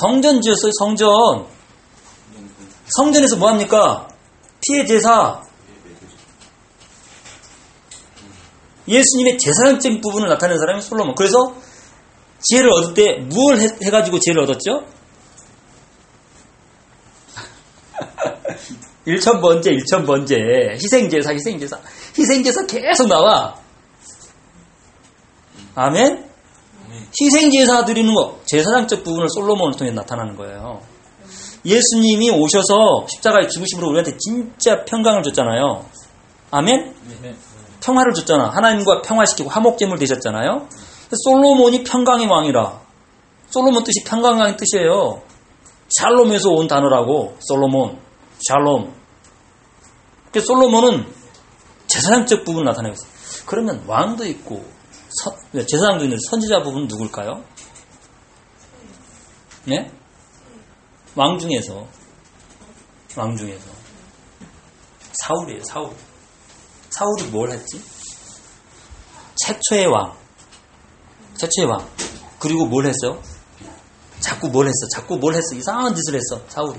[0.00, 1.46] 성전 지었어요 성전.
[2.96, 4.08] 성전에서 뭐 합니까?
[4.62, 5.42] 피해 제사.
[8.90, 11.14] 예수님의 제사장적인 부분을 나타내는 사람이 솔로몬.
[11.14, 11.54] 그래서
[12.40, 14.84] 지혜를 얻을 때 무엇을 해, 해가지고 지혜를 얻었죠?
[19.06, 20.72] 1천번째, 1천번째.
[20.72, 21.78] 희생제사, 희생제사.
[22.18, 23.56] 희생제사 계속 나와.
[25.74, 26.28] 아멘?
[27.20, 30.82] 희생제사 드리는 거, 제사장적 부분을 솔로몬을 통해 나타나는 거예요.
[31.64, 35.84] 예수님이 오셔서 십자가에 죽으심으로 우리한테 진짜 평강을 줬잖아요.
[36.50, 36.94] 아멘?
[37.22, 37.34] 네.
[37.82, 38.50] 평화를 줬잖아.
[38.50, 40.68] 하나님과 평화시키고 화목제물 되셨잖아요.
[41.24, 42.80] 솔로몬이 평강의 왕이라.
[43.50, 45.22] 솔로몬 뜻이 평강의 뜻이에요.
[45.98, 47.36] 샬롬에서 온 단어라고.
[47.40, 47.98] 솔로몬.
[48.48, 48.94] 샬롬.
[50.32, 51.06] 그 솔로몬은
[51.88, 53.10] 제사장적 부분을 나타내고 있어요.
[53.46, 54.64] 그러면 왕도 있고
[55.22, 55.34] 선-
[55.66, 57.42] 제사장도 있는데 선지자 부분은 누굴까요?
[59.64, 59.90] 네?
[61.16, 61.86] 왕 중에서
[63.16, 63.68] 왕 중에서
[65.12, 65.64] 사울이에요.
[65.64, 65.90] 사울.
[66.90, 67.82] 사울이 뭘 했지?
[69.36, 70.14] 최초의 왕.
[71.36, 71.88] 최초의 왕.
[72.38, 73.22] 그리고 뭘 했어요?
[74.20, 74.86] 자꾸 뭘 했어?
[74.94, 75.54] 자꾸 뭘 했어?
[75.54, 76.44] 이상한 짓을 했어.
[76.48, 76.78] 사울이.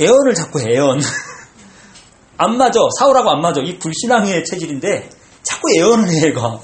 [0.00, 1.00] 애언을 자꾸 해, 애언.
[2.38, 2.80] 안 맞아.
[2.98, 3.60] 사울하고 안 맞아.
[3.60, 5.10] 이 불신앙의 체질인데
[5.42, 6.60] 자꾸 애언을 해, 얘가.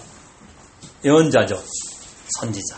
[1.05, 1.62] 애언자죠.
[2.38, 2.76] 선지자.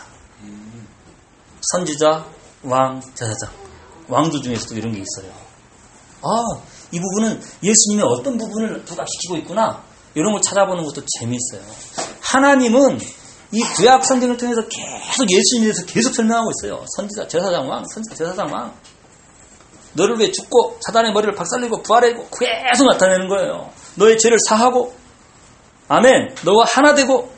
[1.71, 2.25] 선지자,
[2.63, 3.51] 왕, 제사장.
[4.07, 5.31] 왕조 중에서도 이런 게 있어요.
[6.21, 6.61] 아,
[6.93, 9.83] 이 부분은 예수님의 어떤 부분을 부각시키고 있구나.
[10.13, 11.61] 이런 걸 찾아보는 것도 재미있어요.
[12.21, 12.99] 하나님은
[13.51, 16.85] 이 구약 성경을 통해서 계속 예수님에 대해서 계속 설명하고 있어요.
[16.95, 18.73] 선지자, 제사장 왕, 선지자, 제사장 왕.
[19.93, 23.71] 너를 위해 죽고 사단의 머리를 박살내고 부활해고 계속 나타내는 거예요.
[23.95, 24.95] 너의 죄를 사하고
[25.87, 26.35] 아멘.
[26.45, 27.31] 너와 하나 되고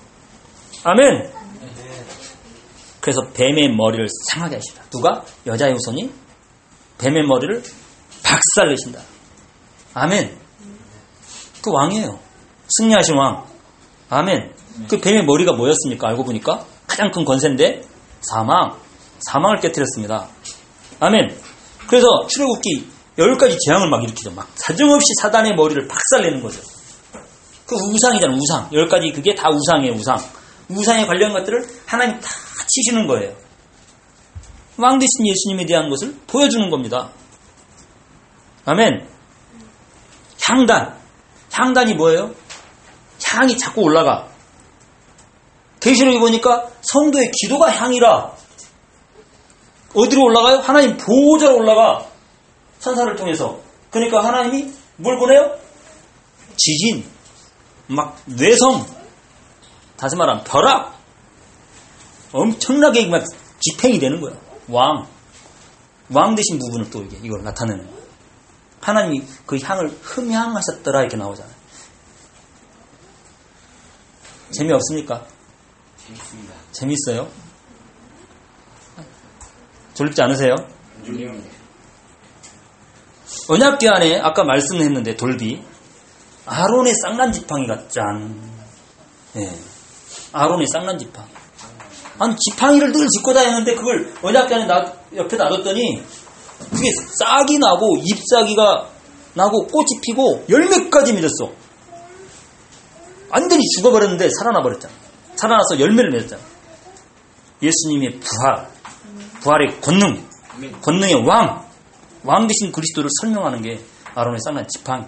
[0.83, 1.33] 아멘.
[3.01, 4.83] 그래서 뱀의 머리를 상하게 하시다.
[4.89, 5.23] 누가?
[5.45, 6.11] 여자의 후손이
[6.97, 7.63] 뱀의 머리를
[8.23, 9.14] 박살내신다.
[9.95, 10.37] 아멘.
[11.63, 12.19] 그 왕이에요.
[12.77, 13.45] 승리하신 왕.
[14.09, 14.53] 아멘.
[14.89, 16.09] 그 뱀의 머리가 뭐였습니까?
[16.09, 17.81] 알고 보니까 가장 큰 권세인데
[18.21, 18.77] 사망.
[19.19, 20.27] 사망을 깨뜨렸습니다.
[20.99, 21.35] 아멘.
[21.87, 24.31] 그래서 출애굽기 열 가지 재앙을 막 일으키죠.
[24.31, 26.59] 막 사정없이 사단의 머리를 박살내는 거죠.
[27.65, 28.69] 그 우상이잖아, 우상.
[28.73, 30.17] 열 가지 그게 다 우상이에요, 우상.
[30.69, 32.29] 우상에 관련 것들을 하나님 다
[32.67, 33.33] 치시는 거예요.
[34.77, 37.11] 왕 되신 예수님에 대한 것을 보여주는 겁니다.
[38.65, 39.14] 아멘.
[40.47, 40.95] 향단.
[41.51, 42.33] 향단이 뭐예요?
[43.25, 44.27] 향이 자꾸 올라가.
[45.79, 48.33] 계시록에 보니까 성도의 기도가 향이라.
[49.93, 50.57] 어디로 올라가요?
[50.57, 52.05] 하나님 보호자로 올라가.
[52.79, 53.59] 천사를 통해서.
[53.89, 55.57] 그러니까 하나님이 뭘 보내요?
[56.57, 57.05] 지진.
[57.87, 58.85] 막 뇌성.
[59.95, 60.95] 다시 말하면 벼락.
[62.33, 63.23] 엄청나게 막
[63.59, 64.37] 집행이 되는 거예요.
[64.67, 65.07] 왕.
[66.11, 67.94] 왕 되신 부분은 또 이게 이걸 나타내는.
[68.85, 71.55] 하나님이 그 향을 흠향하셨더라 이렇게 나오잖아요.
[74.51, 75.25] 재미없습니까?
[75.97, 76.53] 재밌습니다.
[76.71, 77.27] 재밌어요?
[79.95, 80.53] 졸립지 않으세요?
[83.49, 85.63] 언약궤 안에 아까 말씀했는데 돌비
[86.45, 88.39] 아론의 쌍난 지팡이가 짠.
[89.37, 89.51] 예.
[90.31, 91.27] 아론의 쌍난 지팡이.
[92.19, 96.03] 아니 지팡이를 늘 짚고 다니는데 그걸 언약궤 안에 나, 옆에 놔뒀더니
[96.59, 96.89] 그게
[97.19, 98.89] 싹이 나고 잎사귀가
[99.33, 101.51] 나고 꽃이 피고 열매까지 맺었어.
[103.29, 104.93] 완전히 죽어버렸는데 살아나 버렸잖아.
[105.35, 106.41] 살아나서 열매를 맺었잖아.
[107.61, 108.69] 예수님의 부활,
[109.41, 110.25] 부활의 권능.
[110.81, 111.65] 권능의 왕,
[112.23, 113.81] 왕 되신 그리스도를 설명하는 게
[114.13, 115.05] 아론의 쌍난 지팡이.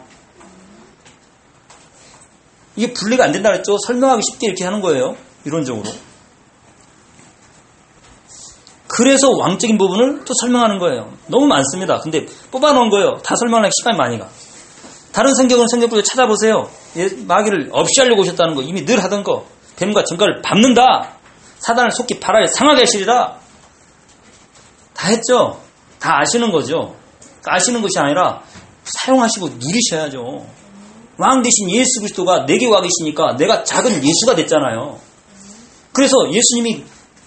[2.75, 3.77] 이게 분리가 안 된다 그랬죠?
[3.87, 5.15] 설명하기 쉽게 이렇게 하는 거예요.
[5.45, 5.89] 이론적으로.
[8.97, 11.13] 그래서 왕적인 부분을 또 설명하는 거예요.
[11.27, 11.99] 너무 많습니다.
[11.99, 13.19] 근데 뽑아놓은 거예요.
[13.23, 14.27] 다 설명하기 시간이 많이 가.
[15.11, 16.67] 다른 성경은 성경부터 찾아보세요.
[16.95, 19.45] 예, 마귀를 없이 하려고 오셨다는 거 이미 늘 하던 거.
[19.75, 21.13] 뱀과 정갈을 밟는다.
[21.59, 23.37] 사단을 속히 바라에 상하게 하시리라.
[24.95, 25.61] 다 했죠.
[25.99, 26.95] 다 아시는 거죠.
[27.45, 28.41] 아시는 것이 아니라
[28.83, 30.47] 사용하시고 누리셔야죠.
[31.19, 34.99] 왕 대신 예수 그리스도가 내게 와 계시니까 내가 작은 예수가 됐잖아요.
[35.93, 36.83] 그래서 예수님이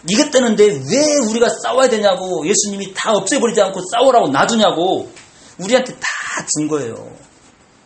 [0.09, 5.11] 이겼다는데 왜 우리가 싸워야 되냐고 예수님이 다 없애버리지 않고 싸우라고 놔두냐고
[5.59, 6.07] 우리한테 다
[6.57, 6.95] 준 거예요.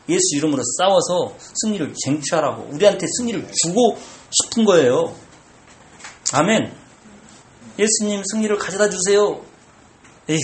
[0.08, 3.98] 예수 이름으로 싸워서 승리를 쟁취하라고 우리한테 승리를 주고
[4.30, 5.14] 싶은 거예요.
[6.32, 6.72] 아멘.
[7.78, 9.40] 예수님 승리를 가져다 주세요.
[10.28, 10.38] 에휴,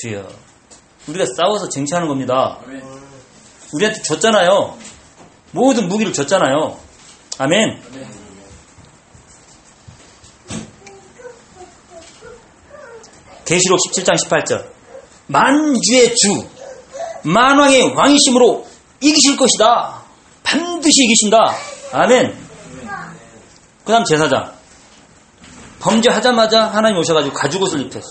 [0.00, 0.28] 주여.
[1.08, 2.58] 우리가 싸워서 쟁취하는 겁니다.
[3.74, 4.76] 우리한테 줬잖아요.
[5.52, 6.78] 모든 무기를 줬잖아요.
[7.38, 7.82] 아멘.
[7.92, 8.27] 아멘.
[13.48, 14.70] 계시록 17장 18절.
[15.26, 16.46] 만주의 주,
[17.22, 18.66] 만왕의 왕이심으로
[19.00, 20.02] 이기실 것이다.
[20.42, 21.38] 반드시 이기신다.
[21.92, 22.36] 아멘.
[23.84, 24.52] 그 다음 제사장.
[25.80, 28.08] 범죄하자마자 하나님 오셔가지고 가죽옷을 입혔어.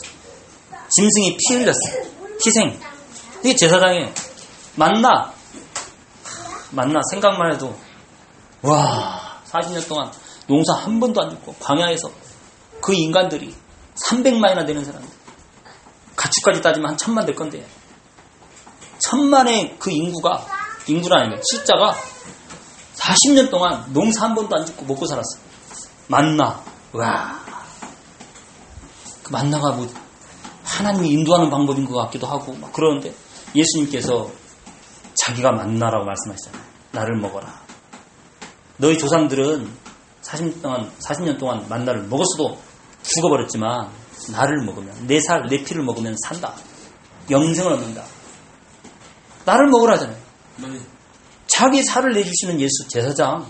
[0.89, 1.79] 짐승이 피 흘렸어.
[2.43, 2.79] 희생.
[3.43, 4.11] 이게 제사장이에요.
[4.75, 5.33] 만나.
[6.71, 6.99] 만나.
[7.11, 7.77] 생각만 해도.
[8.63, 10.11] 와, 40년 동안
[10.47, 12.09] 농사 한 번도 안 짓고 광야에서
[12.81, 13.53] 그 인간들이
[14.09, 15.16] 300만이나 되는 사람들.
[16.17, 17.65] 가축까지 따지면 한 천만 될 건데.
[18.99, 20.45] 천만의 그 인구가,
[21.19, 21.95] 아니고 숫자가
[22.95, 25.39] 40년 동안 농사 한 번도 안 짓고 먹고 살았어.
[26.07, 26.61] 만나.
[26.91, 27.39] 와.
[29.23, 29.87] 그 만나가 뭐,
[30.63, 33.13] 하나님이 인도하는 방법인 것 같기도 하고, 막 그러는데,
[33.55, 34.29] 예수님께서
[35.15, 36.61] 자기가 만나라고 말씀하시잖아요.
[36.91, 37.61] 나를 먹어라.
[38.77, 39.69] 너희 조상들은
[40.21, 42.57] 40년 동안, 40년 동안 만나를 먹었어도
[43.03, 43.89] 죽어버렸지만,
[44.31, 46.53] 나를 먹으면, 내 살, 내 피를 먹으면 산다.
[47.29, 48.03] 영생을 얻는다.
[49.45, 50.17] 나를 먹으라잖아요.
[50.63, 50.81] 아멘.
[51.47, 53.45] 자기 살을 내주시는 예수 제사장.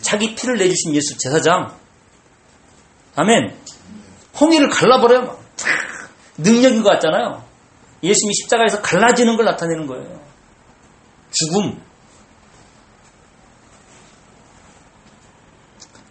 [0.00, 1.76] 자기 피를 내주신 예수 제사장.
[3.14, 3.56] 아멘.
[4.40, 5.22] 홍해를 갈라버려요.
[5.22, 5.42] 막.
[6.38, 7.44] 능력인 것 같잖아요.
[8.02, 10.20] 예수님이 십자가에서 갈라지는 걸 나타내는 거예요.
[11.30, 11.80] 죽음.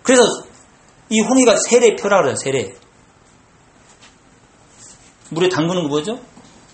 [0.03, 0.23] 그래서
[1.09, 2.35] 이 홍해가 세례표라 그래요.
[2.35, 2.75] 세례.
[5.41, 6.19] 물에 담그는 거 뭐죠?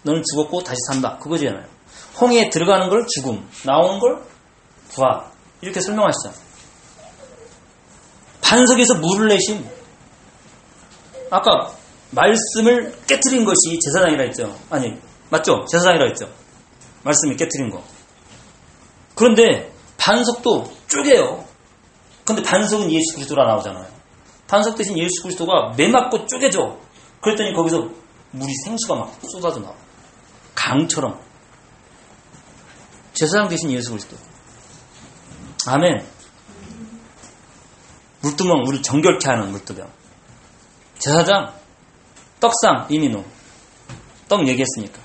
[0.03, 1.17] 너는 죽었고 다시 산다.
[1.19, 1.65] 그거잖아요.
[2.19, 4.21] 홍해에 들어가는 걸 죽음, 나오는 걸
[4.89, 5.23] 부활.
[5.61, 6.33] 이렇게 설명하시죠.
[8.41, 9.65] 반석에서 물을 내신
[11.29, 11.71] 아까
[12.11, 14.57] 말씀을 깨뜨린 것이 제사장이라 했죠.
[14.69, 14.93] 아니,
[15.29, 15.65] 맞죠?
[15.71, 16.29] 제사장이라 했죠.
[17.03, 17.83] 말씀을 깨뜨린 거.
[19.15, 21.45] 그런데 반석도 쪼개요.
[22.25, 23.87] 근데 반석은 예수 그리스도라 나오잖아요.
[24.47, 26.77] 반석 대신 예수 그리스도가 매 맞고 쪼개져.
[27.21, 27.89] 그랬더니 거기서
[28.31, 29.75] 물이 생수가 막 쏟아져 나와.
[30.55, 31.19] 강처럼.
[33.13, 34.17] 제사장 대신 예수 그리스도.
[35.65, 36.05] 아멘.
[38.21, 39.89] 물두멍, 우리 정결케 하는 물두병.
[40.99, 41.53] 제사장,
[42.39, 43.23] 떡상, 이민호.
[44.27, 44.99] 떡 얘기했으니까.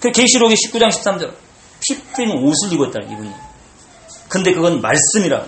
[0.00, 1.34] 그 계시록의 19장 13절.
[1.80, 3.30] 피 뿌리는 옷을 입었다, 이분이.
[4.28, 5.46] 근데 그건 말씀이라.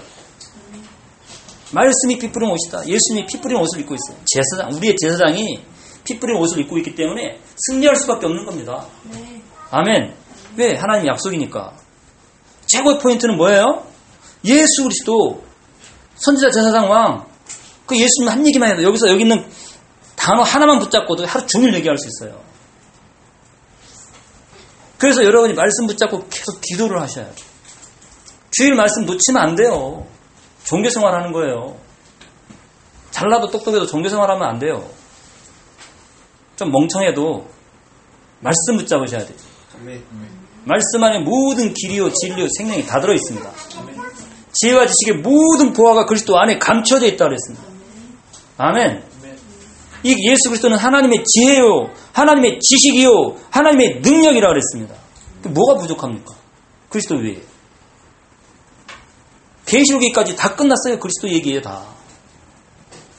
[1.72, 2.86] 말씀이 피 뿌린 옷이다.
[2.86, 4.22] 예수님이 피 뿌린 옷을 입고 있어요.
[4.26, 5.62] 제사장, 우리의 제사장이
[6.08, 7.38] 피 뿌린 옷을 입고 있기 때문에
[7.68, 8.86] 승리할 수밖에 없는 겁니다.
[9.70, 10.14] 아멘.
[10.56, 10.74] 왜?
[10.74, 11.74] 하나님 약속이니까.
[12.66, 13.86] 최고의 포인트는 뭐예요?
[14.46, 15.44] 예수 그리스도
[16.14, 17.26] 선지자 제사장 왕.
[17.84, 19.46] 그 예수님 한 얘기만 해도 여기서 여기 있는
[20.16, 22.40] 단어 하나만 붙잡고도 하루 종일 얘기할 수 있어요.
[24.96, 27.46] 그래서 여러분이 말씀 붙잡고 계속 기도를 하셔야 돼요.
[28.50, 30.06] 주일 말씀 놓치면 안 돼요.
[30.64, 31.76] 종교생활 하는 거예요.
[33.10, 34.88] 잘나도 똑똑해도 종교생활 하면 안 돼요.
[36.58, 37.46] 좀 멍청해도
[38.40, 39.38] 말씀 붙잡으셔야 돼요.
[40.64, 43.50] 말씀 안에 모든 길이요 진리요 생명이 다 들어 있습니다.
[44.52, 47.64] 지혜와 지식의 모든 보화가 그리스도 안에 감춰져 있다 그랬습니다.
[48.58, 49.04] 아멘.
[50.02, 54.94] 이 예수 그리스도는 하나님의 지혜요, 하나님의 지식이요, 하나님의 능력이라 그랬습니다.
[55.42, 56.34] 그 뭐가 부족합니까?
[56.88, 57.40] 그리스도 외에.
[59.66, 60.98] 계시록에까지 다 끝났어요.
[60.98, 61.84] 그리스도 얘기에 다.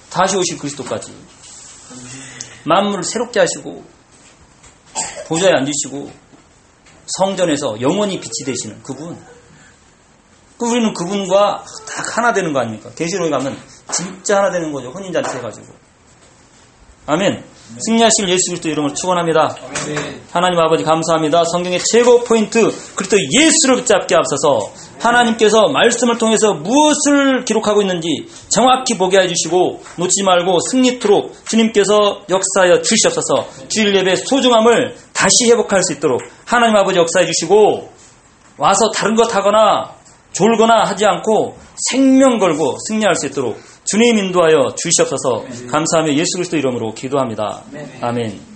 [0.09, 1.13] 다시 오실 그리스도까지.
[2.69, 3.83] 만물을 새롭게 하시고
[5.27, 6.11] 보좌에 앉으시고
[7.17, 9.17] 성전에서 영원히 빛이 되시는 그분.
[10.59, 12.91] 그 우리는 그분과 딱 하나 되는 거 아닙니까?
[12.95, 13.57] 계시록에 가면
[13.91, 14.91] 진짜 하나 되는 거죠.
[14.91, 15.67] 혼인잔치 해가지고.
[17.07, 17.43] 아멘.
[17.87, 19.55] 승리하실 예수 그리스도 이름을 축원합니다.
[20.31, 21.43] 하나님 아버지 감사합니다.
[21.51, 22.61] 성경의 최고 포인트
[22.95, 30.59] 그리스도 예수를 붙잡게 앞서서 하나님께서 말씀을 통해서 무엇을 기록하고 있는지 정확히 보게 해주시고 놓지 말고
[30.71, 37.91] 승리토록 주님께서 역사하여 주시옵소서 주일 예배 소중함을 다시 회복할 수 있도록 하나님 아버지 역사해 주시고
[38.57, 39.93] 와서 다른 것 하거나
[40.33, 41.57] 졸거나 하지 않고
[41.89, 47.63] 생명 걸고 승리할 수 있도록 주님 인도하여 주시옵소서 감사하며 예수 그리스도 이름으로 기도합니다.
[48.01, 48.48] 아멘.